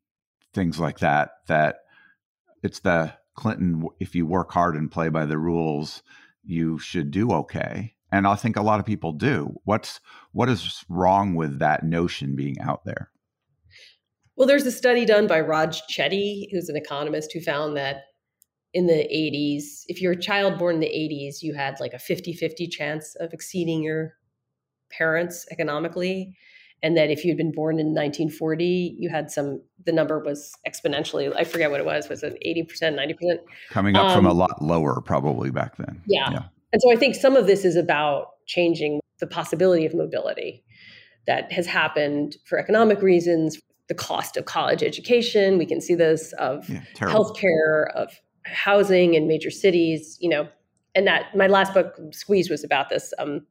[0.54, 1.80] things like that that
[2.64, 6.02] it's the clinton if you work hard and play by the rules
[6.44, 9.60] you should do okay and i think a lot of people do.
[9.64, 10.00] What's
[10.32, 13.12] what is wrong with that notion being out there?
[14.36, 18.04] Well there's a study done by raj chetty who's an economist who found that
[18.74, 21.98] in the 80s if you're a child born in the 80s you had like a
[21.98, 24.14] 50-50 chance of exceeding your
[24.92, 26.36] parents economically
[26.84, 31.34] and that if you'd been born in 1940 you had some the number was exponentially
[31.36, 33.38] i forget what it was was it 80% 90%
[33.70, 36.02] coming up um, from a um, lot lower probably back then.
[36.06, 36.32] Yeah.
[36.32, 40.64] yeah and so i think some of this is about changing the possibility of mobility
[41.26, 45.58] that has happened for economic reasons the cost of college education.
[45.58, 50.48] We can see this of yeah, healthcare of housing in major cities you know.
[50.96, 53.46] And that my last book squeeze was about this um,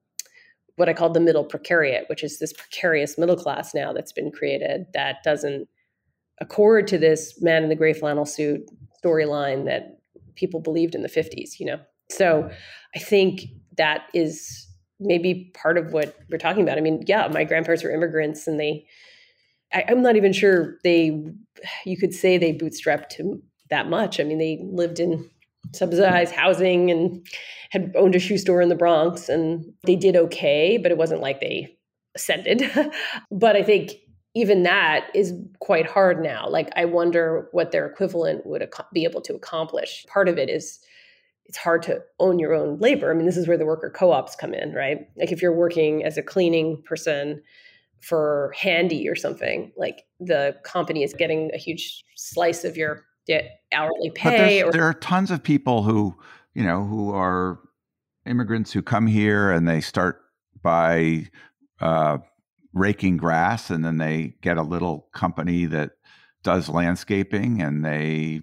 [0.76, 4.31] what I call the middle precariat, which is this precarious middle class now that's been
[4.31, 5.68] created that doesn't
[6.40, 8.68] accord to this man in the gray flannel suit
[9.02, 10.00] storyline that
[10.35, 11.79] people believed in the 50s, you know.
[12.11, 12.51] So
[12.95, 13.42] I think
[13.77, 14.66] that is
[14.99, 16.79] maybe part of what we're talking about.
[16.79, 18.87] I mean, yeah, my grandparents were immigrants and they
[19.73, 21.25] I, am not even sure they
[21.85, 24.21] you could say they bootstrapped to that much.
[24.21, 25.29] I mean, they lived in
[25.75, 27.27] subsidized housing and
[27.71, 31.21] had owned a shoe store in the Bronx and they did okay, but it wasn't
[31.21, 31.77] like they
[32.14, 32.71] ascended.
[33.31, 33.92] but I think
[34.35, 36.49] even that is quite hard now.
[36.49, 40.05] Like I wonder what their equivalent would ac- be able to accomplish.
[40.09, 40.79] Part of it is
[41.48, 43.11] it's hard to own your own labor.
[43.11, 45.09] I mean, this is where the worker co-ops come in, right?
[45.16, 47.42] Like if you're working as a cleaning person
[48.00, 53.04] for Handy or something, like the company is getting a huge slice of your
[53.72, 54.62] hourly pay.
[54.62, 56.16] Or- there are tons of people who,
[56.54, 57.61] you know, who are
[58.26, 60.20] immigrants who come here and they start
[60.62, 61.28] by
[61.80, 62.18] uh,
[62.72, 65.92] raking grass, and then they get a little company that
[66.42, 68.40] does landscaping, and they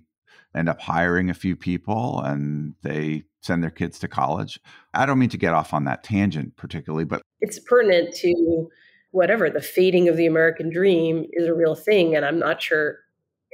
[0.55, 4.59] end up hiring a few people, and they send their kids to college.
[4.93, 8.69] I don't mean to get off on that tangent particularly, but it's pertinent to
[9.11, 12.99] whatever the fading of the American dream is a real thing, and I'm not sure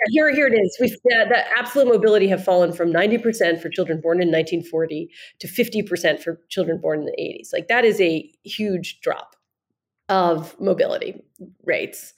[0.08, 0.78] here, here it is.
[0.80, 5.10] We've uh, the absolute mobility have fallen from 90% for children born in 1940
[5.40, 7.54] to 50% for children born in the 80s.
[7.54, 9.36] Like that is a huge drop
[10.08, 11.22] of mobility
[11.64, 12.14] rates.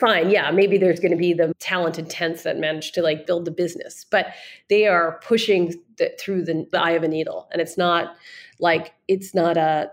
[0.00, 3.44] Fine, yeah, maybe there's going to be the talented tenth that manage to like build
[3.44, 4.28] the business, but
[4.68, 8.16] they are pushing the, through the, the eye of a needle, and it's not
[8.58, 9.90] like it's not a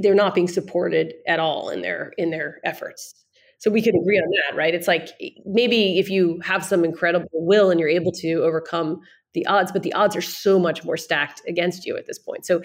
[0.00, 3.22] they're not being supported at all in their in their efforts
[3.62, 4.74] so we could agree on that, right?
[4.74, 5.10] It's like
[5.46, 9.02] maybe if you have some incredible will and you're able to overcome
[9.34, 12.44] the odds, but the odds are so much more stacked against you at this point.
[12.44, 12.62] So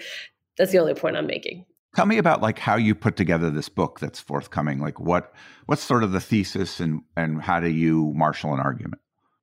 [0.56, 1.64] that's the only point I'm making.
[1.96, 4.80] Tell me about like how you put together this book that's forthcoming.
[4.80, 5.32] Like what
[5.66, 9.00] what's sort of the thesis and and how do you marshal an argument?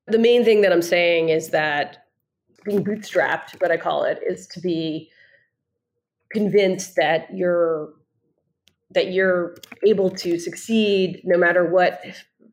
[0.07, 2.05] The main thing that I'm saying is that
[2.63, 5.09] being bootstrapped, what I call it, is to be
[6.31, 7.93] convinced that you're
[8.91, 9.55] that you're
[9.85, 12.03] able to succeed no matter what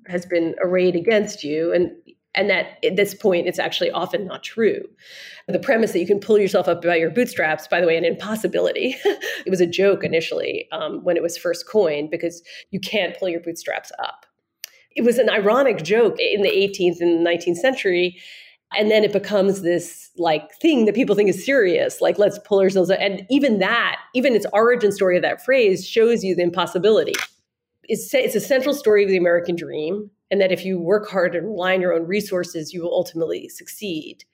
[0.08, 1.90] has been arrayed against you and
[2.34, 4.82] and that at this point it's actually often not true.
[5.48, 8.04] The premise that you can pull yourself up by your bootstraps by the way an
[8.04, 8.96] impossibility.
[9.44, 13.28] It was a joke initially um, when it was first coined because you can't pull
[13.28, 14.24] your bootstraps up.
[14.94, 18.20] It was an ironic joke in the 18th and 19th century
[18.76, 22.60] and then it becomes this like thing that people think is serious like let's pull
[22.60, 22.98] ourselves up.
[23.00, 27.14] and even that even its origin story of that phrase shows you the impossibility.
[27.84, 31.36] It's, it's a central story of the american dream and that if you work hard
[31.36, 34.24] and rely on your own resources you will ultimately succeed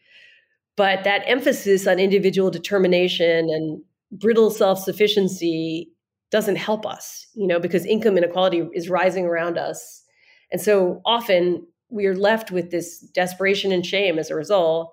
[0.77, 5.91] but that emphasis on individual determination and brittle self-sufficiency
[6.31, 10.05] doesn't help us you know because income inequality is rising around us
[10.51, 14.93] and so often we are left with this desperation and shame as a result.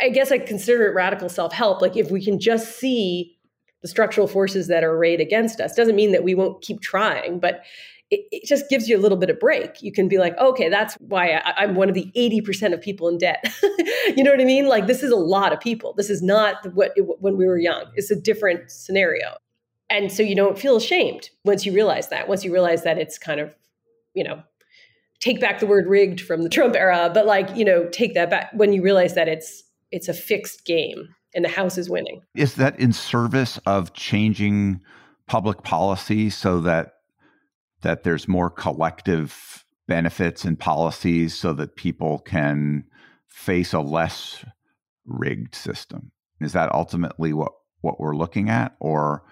[0.00, 1.80] I guess I consider it radical self help.
[1.80, 3.36] Like if we can just see
[3.82, 5.74] the structural forces that are arrayed against us.
[5.74, 7.62] Doesn't mean that we won't keep trying, but
[8.30, 9.82] it, just gives you a little bit of break.
[9.82, 13.08] You can be like, okay, that's why I, am one of the 80% of people
[13.08, 13.44] in debt.
[14.16, 14.66] you know what I mean?
[14.66, 15.94] Like, this is a lot of people.
[15.96, 17.84] This is not what it, when we were young.
[17.94, 19.36] It's a different scenario.
[19.90, 23.18] And so you don't feel ashamed once you realize that, once you realize that it's
[23.18, 23.54] kind of,
[24.14, 24.42] you know,
[25.20, 28.30] take back the word rigged from the Trump era, but like, you know, take that
[28.30, 32.20] back when you realize that it's it's a fixed game and the House is winning.
[32.34, 34.80] Is that in service of changing
[35.26, 36.93] public policy so that
[37.84, 42.84] that there's more collective benefits and policies so that people can
[43.28, 44.44] face a less
[45.06, 46.10] rigged system?
[46.40, 49.22] Is that ultimately what what we're looking at or?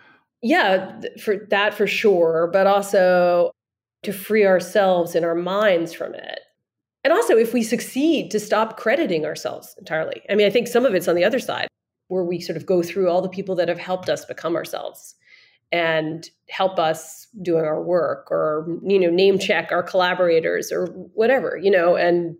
[0.42, 3.50] Yeah for that for sure but also
[4.02, 6.40] to free ourselves and our minds from it.
[7.04, 10.22] And also if we succeed to stop crediting ourselves entirely.
[10.28, 11.68] I mean i think some of it's on the other side
[12.08, 15.14] where we sort of go through all the people that have helped us become ourselves
[15.72, 21.58] and help us doing our work or you know name check our collaborators or whatever
[21.60, 22.36] you know and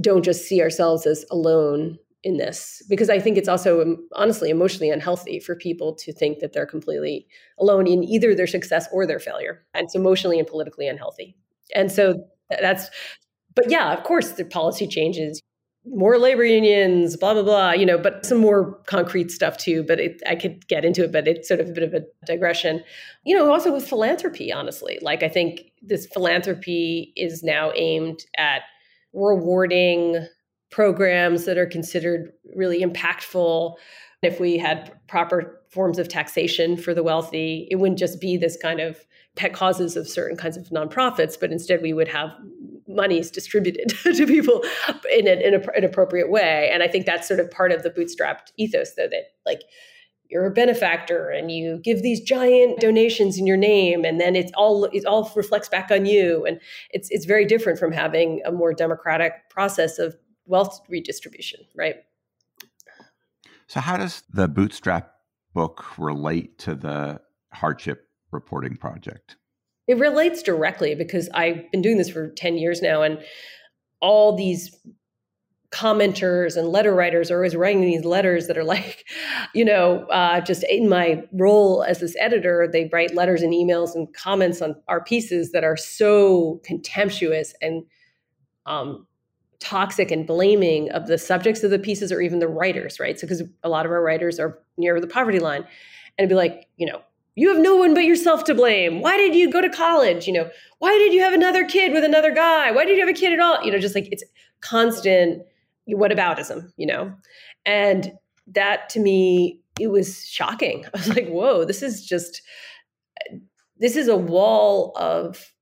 [0.00, 2.82] don't just see ourselves as alone in this.
[2.88, 6.66] Because i think it's also um, honestly emotionally unhealthy for people to think that they're
[6.66, 7.26] completely
[7.58, 9.64] alone in either their success or their failure.
[9.74, 11.36] And it's emotionally and politically unhealthy.
[11.74, 12.24] And so
[12.60, 12.88] that's
[13.54, 15.40] but yeah of course the policy changes
[15.86, 17.72] more labor unions, blah blah blah.
[17.72, 19.82] You know, but some more concrete stuff too.
[19.82, 22.04] But it, I could get into it, but it's sort of a bit of a
[22.26, 22.82] digression.
[23.24, 28.62] You know, also with philanthropy, honestly, like I think this philanthropy is now aimed at
[29.12, 30.26] rewarding
[30.70, 33.74] programs that are considered really impactful.
[34.22, 38.56] If we had proper forms of taxation for the wealthy, it wouldn't just be this
[38.56, 39.04] kind of
[39.36, 42.30] pet causes of certain kinds of nonprofits, but instead we would have
[42.88, 44.62] monies distributed to people
[45.12, 46.70] in, an, in an appropriate way.
[46.72, 49.62] And I think that's sort of part of the bootstrapped ethos, though, that like
[50.28, 54.52] you're a benefactor and you give these giant donations in your name, and then it's
[54.56, 56.44] all it all reflects back on you.
[56.44, 56.60] And
[56.90, 60.16] it's it's very different from having a more democratic process of
[60.46, 61.96] wealth redistribution, right?
[63.66, 65.14] So, how does the bootstrap
[65.54, 67.20] book relate to the
[67.52, 69.36] hardship reporting project?
[69.86, 73.18] It relates directly because I've been doing this for 10 years now, and
[74.00, 74.74] all these
[75.74, 79.04] commenters and letter writers are always writing these letters that are like,
[79.54, 83.94] you know, uh, just in my role as this editor, they write letters and emails
[83.94, 87.84] and comments on our pieces that are so contemptuous and
[88.66, 89.06] um,
[89.58, 93.18] toxic and blaming of the subjects of the pieces or even the writers, right?
[93.18, 96.34] So, because a lot of our writers are near the poverty line, and it'd be
[96.34, 97.02] like, you know,
[97.36, 99.00] you have no one but yourself to blame.
[99.00, 100.26] Why did you go to college?
[100.26, 102.70] You know, why did you have another kid with another guy?
[102.70, 103.64] Why did you have a kid at all?
[103.64, 104.24] You know, just like it's
[104.60, 105.42] constant
[105.86, 107.12] what whataboutism, you know?
[107.66, 108.12] And
[108.48, 110.84] that to me, it was shocking.
[110.94, 112.42] I was like, whoa, this is just,
[113.78, 115.52] this is a wall of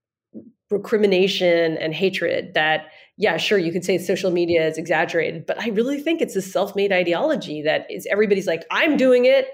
[0.71, 5.69] recrimination and hatred that, yeah, sure, you could say social media is exaggerated, but I
[5.69, 9.49] really think it's a self made ideology that is everybody's like, I'm doing it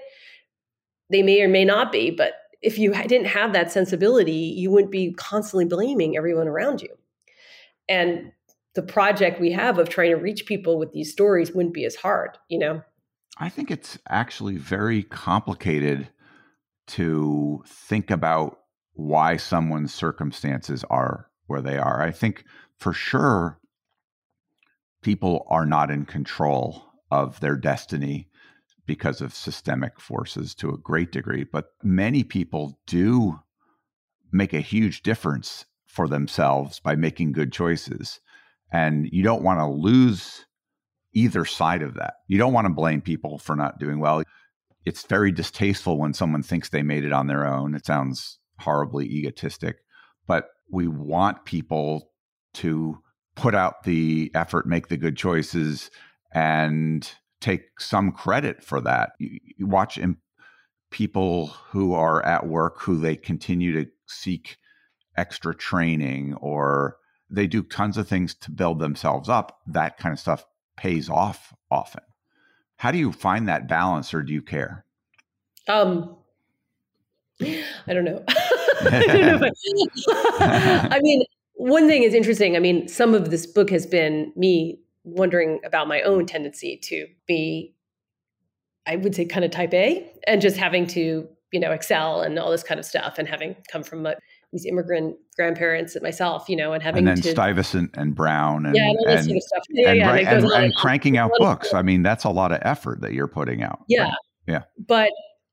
[1.09, 4.91] they may or may not be, but if you didn't have that sensibility, you wouldn't
[4.91, 6.89] be constantly blaming everyone around you.
[7.87, 8.31] And
[8.75, 11.95] the project we have of trying to reach people with these stories wouldn't be as
[11.95, 12.81] hard, you know?
[13.37, 16.09] I think it's actually very complicated
[16.87, 18.59] to think about
[18.93, 22.01] why someone's circumstances are where they are.
[22.01, 22.43] I think
[22.77, 23.59] for sure
[25.01, 28.27] people are not in control of their destiny
[28.89, 33.39] because of systemic forces to a great degree, but many people do
[34.31, 38.19] make a huge difference for themselves by making good choices.
[38.71, 40.43] And you don't want to lose
[41.13, 42.15] either side of that.
[42.27, 44.23] You don't want to blame people for not doing well.
[44.85, 47.75] It's very distasteful when someone thinks they made it on their own.
[47.75, 49.83] It sounds horribly egotistic,
[50.25, 52.09] but we want people
[52.55, 52.97] to
[53.35, 55.91] put out the effort, make the good choices,
[56.33, 57.07] and
[57.41, 59.11] take some credit for that.
[59.19, 60.17] You, you watch in
[60.91, 64.57] people who are at work who they continue to seek
[65.15, 66.97] extra training or
[67.29, 69.59] they do tons of things to build themselves up.
[69.67, 70.45] That kind of stuff
[70.77, 72.01] pays off often.
[72.77, 74.85] How do you find that balance or do you care?
[75.67, 76.15] Um,
[77.41, 78.23] I don't know.
[78.81, 79.49] I, don't know
[80.89, 81.23] I mean,
[81.55, 82.55] one thing is interesting.
[82.55, 84.79] I mean, some of this book has been me
[85.13, 87.73] wondering about my own tendency to be,
[88.87, 92.37] I would say, kind of type A and just having to, you know, excel and
[92.37, 94.15] all this kind of stuff and having come from a,
[94.51, 98.65] these immigrant grandparents and myself, you know, and having and then to, Stuyvesant and Brown
[98.65, 99.63] and yeah, and, and, sort of stuff.
[99.69, 101.73] Yeah, and, yeah, and, and, and cranking out books.
[101.73, 103.79] I mean, that's a lot of effort that you're putting out.
[103.87, 104.13] Yeah, right?
[104.47, 104.63] yeah.
[104.87, 105.11] But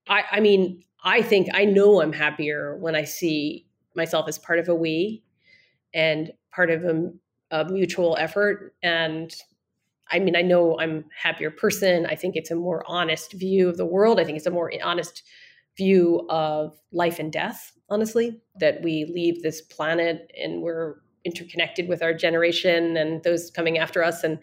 [0.09, 4.59] I, I mean, I think I know I'm happier when I see myself as part
[4.59, 5.23] of a we
[5.95, 7.11] and part of a,
[7.51, 8.75] a mutual effort.
[8.83, 9.35] And
[10.11, 12.07] I mean, I know I'm a happier person.
[12.07, 14.21] I think it's a more honest view of the world.
[14.21, 15.23] I think it's a more honest
[15.77, 22.03] view of life and death, honestly, that we leave this planet and we're interconnected with
[22.03, 24.23] our generation and those coming after us.
[24.23, 24.39] And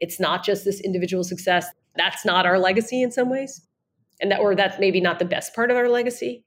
[0.00, 1.66] it's not just this individual success.
[1.96, 3.60] That's not our legacy in some ways.
[4.20, 6.44] And that, or that's maybe not the best part of our legacy.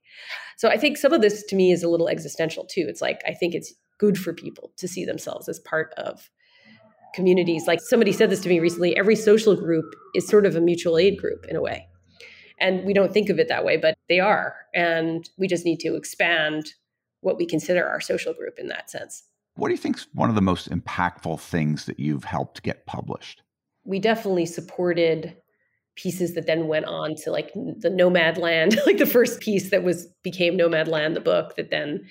[0.58, 2.86] So I think some of this to me is a little existential too.
[2.88, 6.30] It's like, I think it's good for people to see themselves as part of
[7.14, 7.68] communities.
[7.68, 10.98] Like somebody said this to me recently every social group is sort of a mutual
[10.98, 11.88] aid group in a way.
[12.60, 14.56] And we don't think of it that way, but they are.
[14.74, 16.74] And we just need to expand
[17.22, 19.24] what we consider our social group in that sense.
[19.56, 22.86] What do you think is one of the most impactful things that you've helped get
[22.86, 23.41] published?
[23.86, 25.36] We definitely supported
[25.95, 30.08] pieces that then went on to like the Nomadland like the first piece that was
[30.24, 32.06] became Nomadland the book that then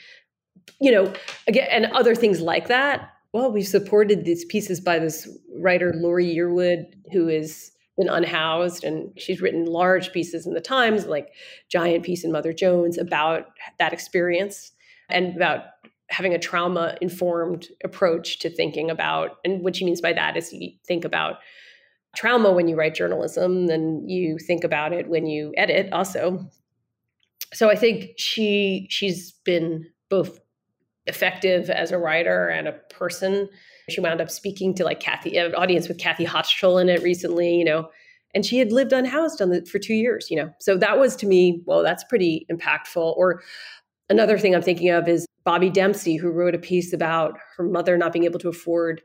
[0.80, 1.12] you know
[1.46, 6.34] again and other things like that well we've supported these pieces by this writer Laurie
[6.34, 11.30] Yearwood who has been unhoused and she's written large pieces in the times like
[11.68, 13.46] giant piece in mother jones about
[13.78, 14.72] that experience
[15.08, 15.64] and about
[16.08, 20.52] having a trauma informed approach to thinking about and what she means by that is
[20.52, 21.36] you think about
[22.16, 26.48] trauma when you write journalism and you think about it when you edit also.
[27.52, 30.40] So i think she she's been both
[31.06, 33.48] effective as a writer and a person
[33.88, 37.54] she wound up speaking to like Kathy, an audience with Kathy Hochschild in it recently,
[37.54, 37.88] you know,
[38.34, 40.50] and she had lived unhoused on the, for two years, you know.
[40.58, 43.16] So that was to me, well, that's pretty impactful.
[43.16, 43.42] Or
[44.10, 47.96] another thing I'm thinking of is Bobbi Dempsey, who wrote a piece about her mother
[47.96, 49.02] not being able to afford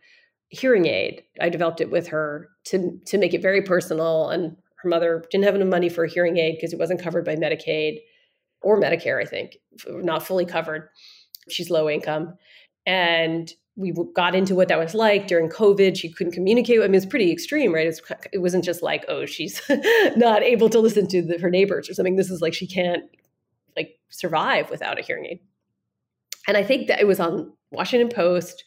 [0.50, 1.24] hearing aid.
[1.40, 5.46] I developed it with her to to make it very personal, and her mother didn't
[5.46, 8.00] have enough money for a hearing aid because it wasn't covered by Medicaid
[8.64, 10.90] or Medicare, I think, not fully covered.
[11.50, 12.36] She's low income,
[12.86, 15.98] and we got into what that was like during COVID.
[15.98, 16.80] She couldn't communicate.
[16.82, 17.88] I mean, it's pretty extreme, right?
[17.88, 18.02] It's,
[18.34, 19.62] it wasn't just like, oh, she's
[20.16, 22.16] not able to listen to the, her neighbors or something.
[22.16, 23.04] This is like she can't
[23.76, 25.40] like survive without a hearing aid.
[26.48, 28.64] And I think that it was on Washington Post.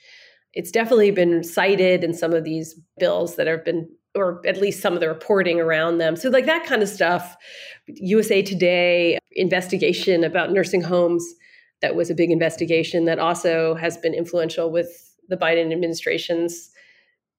[0.54, 4.80] It's definitely been cited in some of these bills that have been, or at least
[4.80, 6.16] some of the reporting around them.
[6.16, 7.36] So, like that kind of stuff.
[7.88, 11.26] USA Today investigation about nursing homes
[11.84, 16.70] that was a big investigation that also has been influential with the Biden administration's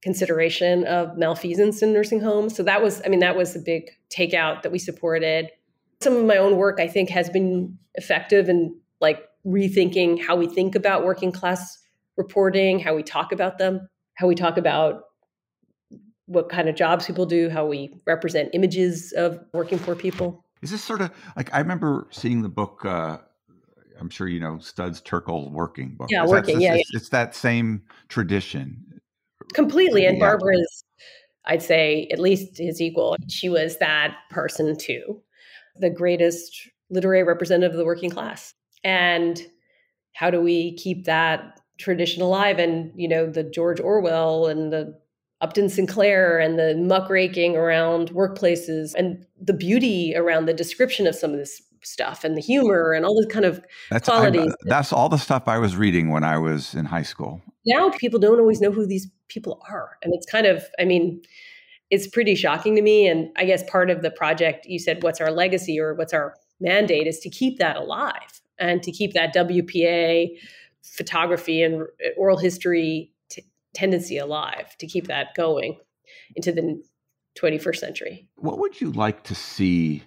[0.04, 2.56] consideration of malfeasance in nursing homes.
[2.56, 5.50] So that was, I mean, that was a big takeout that we supported.
[6.00, 10.46] Some of my own work, I think, has been effective in like rethinking how we
[10.46, 11.80] think about working class
[12.16, 15.06] reporting, how we talk about them, how we talk about
[16.28, 20.46] what kind of jobs people do, how we represent images of working poor people.
[20.62, 23.18] Is this sort of like I remember seeing the book uh,
[24.00, 26.08] I'm sure you know Studs Terkel working book.
[26.10, 26.62] Yeah, working.
[26.62, 28.84] yeah, it's, yeah, it's that same tradition.
[29.54, 30.06] Completely.
[30.06, 30.26] And yeah.
[30.26, 30.84] Barbara's,
[31.46, 33.16] I'd say, at least his equal.
[33.30, 35.22] She was that person too,
[35.80, 38.54] the greatest literary representative of the working class.
[38.84, 39.41] And
[40.14, 42.60] how do we keep that tradition alive?
[42.60, 44.98] And you know, the George Orwell and the
[45.41, 51.32] Upton Sinclair and the muckraking around workplaces and the beauty around the description of some
[51.32, 54.52] of this stuff and the humor and all the kind of that's, qualities.
[54.52, 57.42] I, that's all the stuff I was reading when I was in high school.
[57.66, 59.98] Now people don't always know who these people are.
[60.04, 61.22] And it's kind of, I mean,
[61.90, 63.08] it's pretty shocking to me.
[63.08, 66.36] And I guess part of the project, you said, what's our legacy or what's our
[66.60, 70.30] mandate is to keep that alive and to keep that WPA
[70.84, 75.78] photography and uh, oral history t- tendency alive, to keep that going
[76.36, 76.82] into the
[77.36, 78.28] 21st century.
[78.36, 80.04] What would you like to see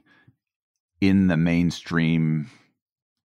[1.01, 2.51] in the mainstream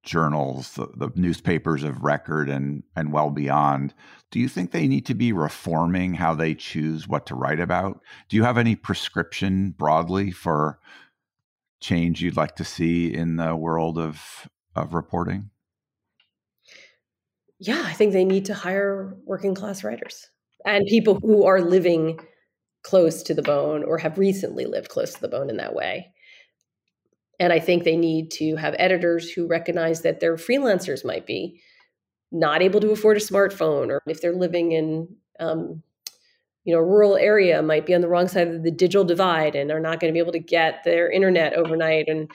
[0.03, 3.95] journals, the, the, newspapers of record and and well beyond,
[4.31, 8.01] do you think they need to be reforming how they choose what to write about?
[8.29, 10.79] Do you have any prescription broadly for
[11.81, 15.51] change you'd like to see in the world of of reporting?
[17.59, 20.31] Yeah, I think they need to hire working class writers
[20.65, 22.21] and people who are living
[22.83, 26.13] close to the bone or have recently lived close to the bone in that way.
[27.41, 31.61] And I think they need to have editors who recognize that their freelancers might be
[32.31, 35.09] not able to afford a smartphone, or if they're living in
[35.41, 35.83] um,
[36.65, 39.57] you know, a rural area might be on the wrong side of the digital divide
[39.57, 42.31] and are not going to be able to get their internet overnight and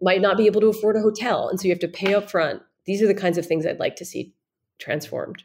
[0.00, 1.48] might not be able to afford a hotel.
[1.48, 2.62] And so you have to pay up front.
[2.86, 4.32] These are the kinds of things I'd like to see
[4.78, 5.44] transformed.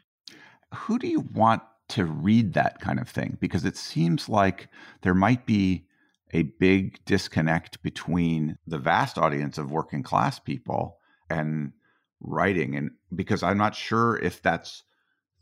[0.74, 3.36] Who do you want to read that kind of thing?
[3.40, 4.68] Because it seems like
[5.02, 5.84] there might be
[6.32, 10.98] a big disconnect between the vast audience of working class people
[11.30, 11.72] and
[12.20, 12.76] writing.
[12.76, 14.82] And because i'm not sure if that's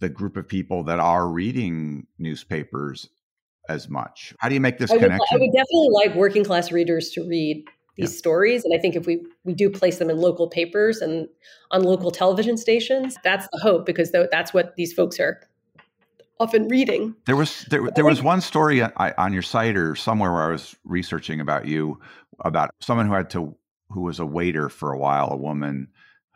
[0.00, 3.08] the group of people that are reading newspapers
[3.68, 4.34] as much.
[4.38, 7.10] How do you make this I would, connection I would definitely like working class readers
[7.10, 7.64] to read
[7.96, 8.18] these yeah.
[8.18, 8.64] stories.
[8.64, 11.28] And i think if we we do place them in local papers and
[11.70, 15.40] on local television stations that's the hope because that's what these folks are
[16.38, 17.14] often reading.
[17.26, 20.76] There was there, there was one story on your site or somewhere where I was
[20.84, 22.00] researching about you
[22.40, 23.56] about someone who had to
[23.90, 25.88] who was a waiter for a while, a woman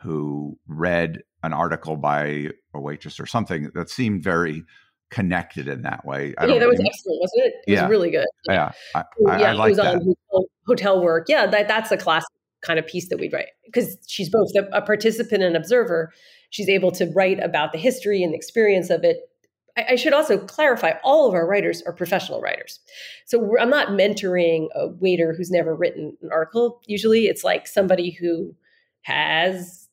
[0.03, 4.65] who read an article by a waitress or something that seemed very
[5.11, 6.35] connected in that way.
[6.39, 7.55] I yeah, that was excellent, wasn't it?
[7.67, 7.83] It yeah.
[7.83, 8.27] was really good.
[8.49, 9.95] Yeah, yeah, I, I, yeah, I like that.
[9.97, 11.29] Hotel, hotel work.
[11.29, 12.29] Yeah, that that's a classic
[12.63, 16.13] kind of piece that we'd write because she's both a participant and observer.
[16.51, 19.30] She's able to write about the history and the experience of it
[19.77, 22.81] I, should also clarify all of our writers are professional writers.
[23.27, 26.81] So I'm not mentoring a waiter who's never written an article.
[26.87, 28.55] Usually it's like somebody who
[29.03, 29.89] has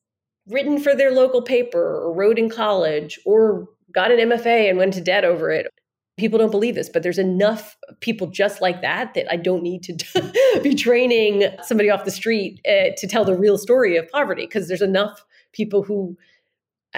[0.47, 4.93] written for their local paper or wrote in college or got an MFA and went
[4.93, 5.67] to debt over it.
[6.17, 9.83] People don't believe this, but there's enough people just like that that I don't need
[9.83, 14.45] to be training somebody off the street uh, to tell the real story of poverty
[14.45, 16.17] because there's enough people who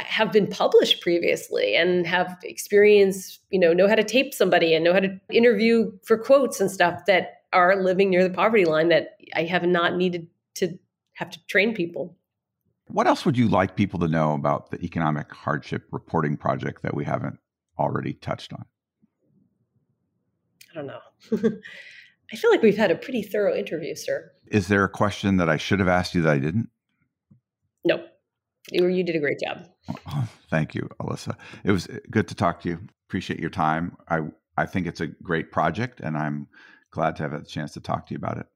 [0.02, 4.84] have been published previously and have experience, you know, know how to tape somebody and
[4.84, 8.89] know how to interview for quotes and stuff that are living near the poverty line
[8.89, 10.78] that I have not needed to
[11.14, 12.16] have to train people.
[12.88, 16.95] What else would you like people to know about the economic hardship reporting project that
[16.95, 17.39] we haven't
[17.78, 18.66] already touched on?
[20.72, 21.00] I don't know.
[22.32, 24.32] I feel like we've had a pretty thorough interview, sir.
[24.47, 26.70] Is there a question that I should have asked you that I didn't?
[27.84, 28.04] No.
[28.72, 29.66] You, you did a great job.
[30.08, 31.36] Oh, thank you, Alissa.
[31.64, 32.80] It was eh, good to talk to you.
[33.08, 33.98] Appreciate your time.
[34.08, 34.22] I
[34.58, 36.48] I think it's a great project, and I'm
[36.92, 38.48] glad to have a chance to talk to you about it.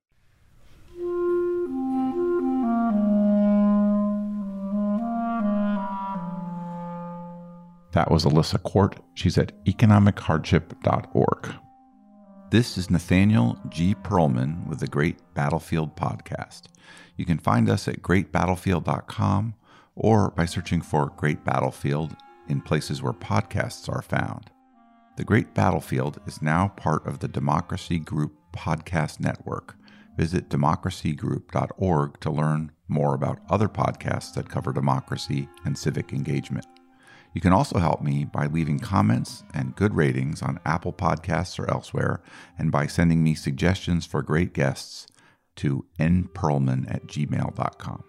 [7.94, 9.00] That was Alissa Quart.
[9.14, 11.56] She's at economichardship.org.
[12.50, 13.96] This is Nathaniel G.
[13.96, 16.64] Pearlman with the Great Battlefield Podcast.
[17.18, 19.54] You can find us at greatbattlefield.com
[19.96, 22.16] or by searching for Great Battlefield
[22.48, 24.50] in places where podcasts are found.
[25.16, 29.76] The Great Battlefield is now part of the Democracy Group podcast network.
[30.18, 36.66] Visit democracygroup.org to learn more about other podcasts that cover democracy and civic engagement.
[37.34, 41.70] You can also help me by leaving comments and good ratings on Apple Podcasts or
[41.70, 42.22] elsewhere,
[42.60, 45.08] and by sending me suggestions for great guests
[45.56, 48.04] to nperlman at gmail.com.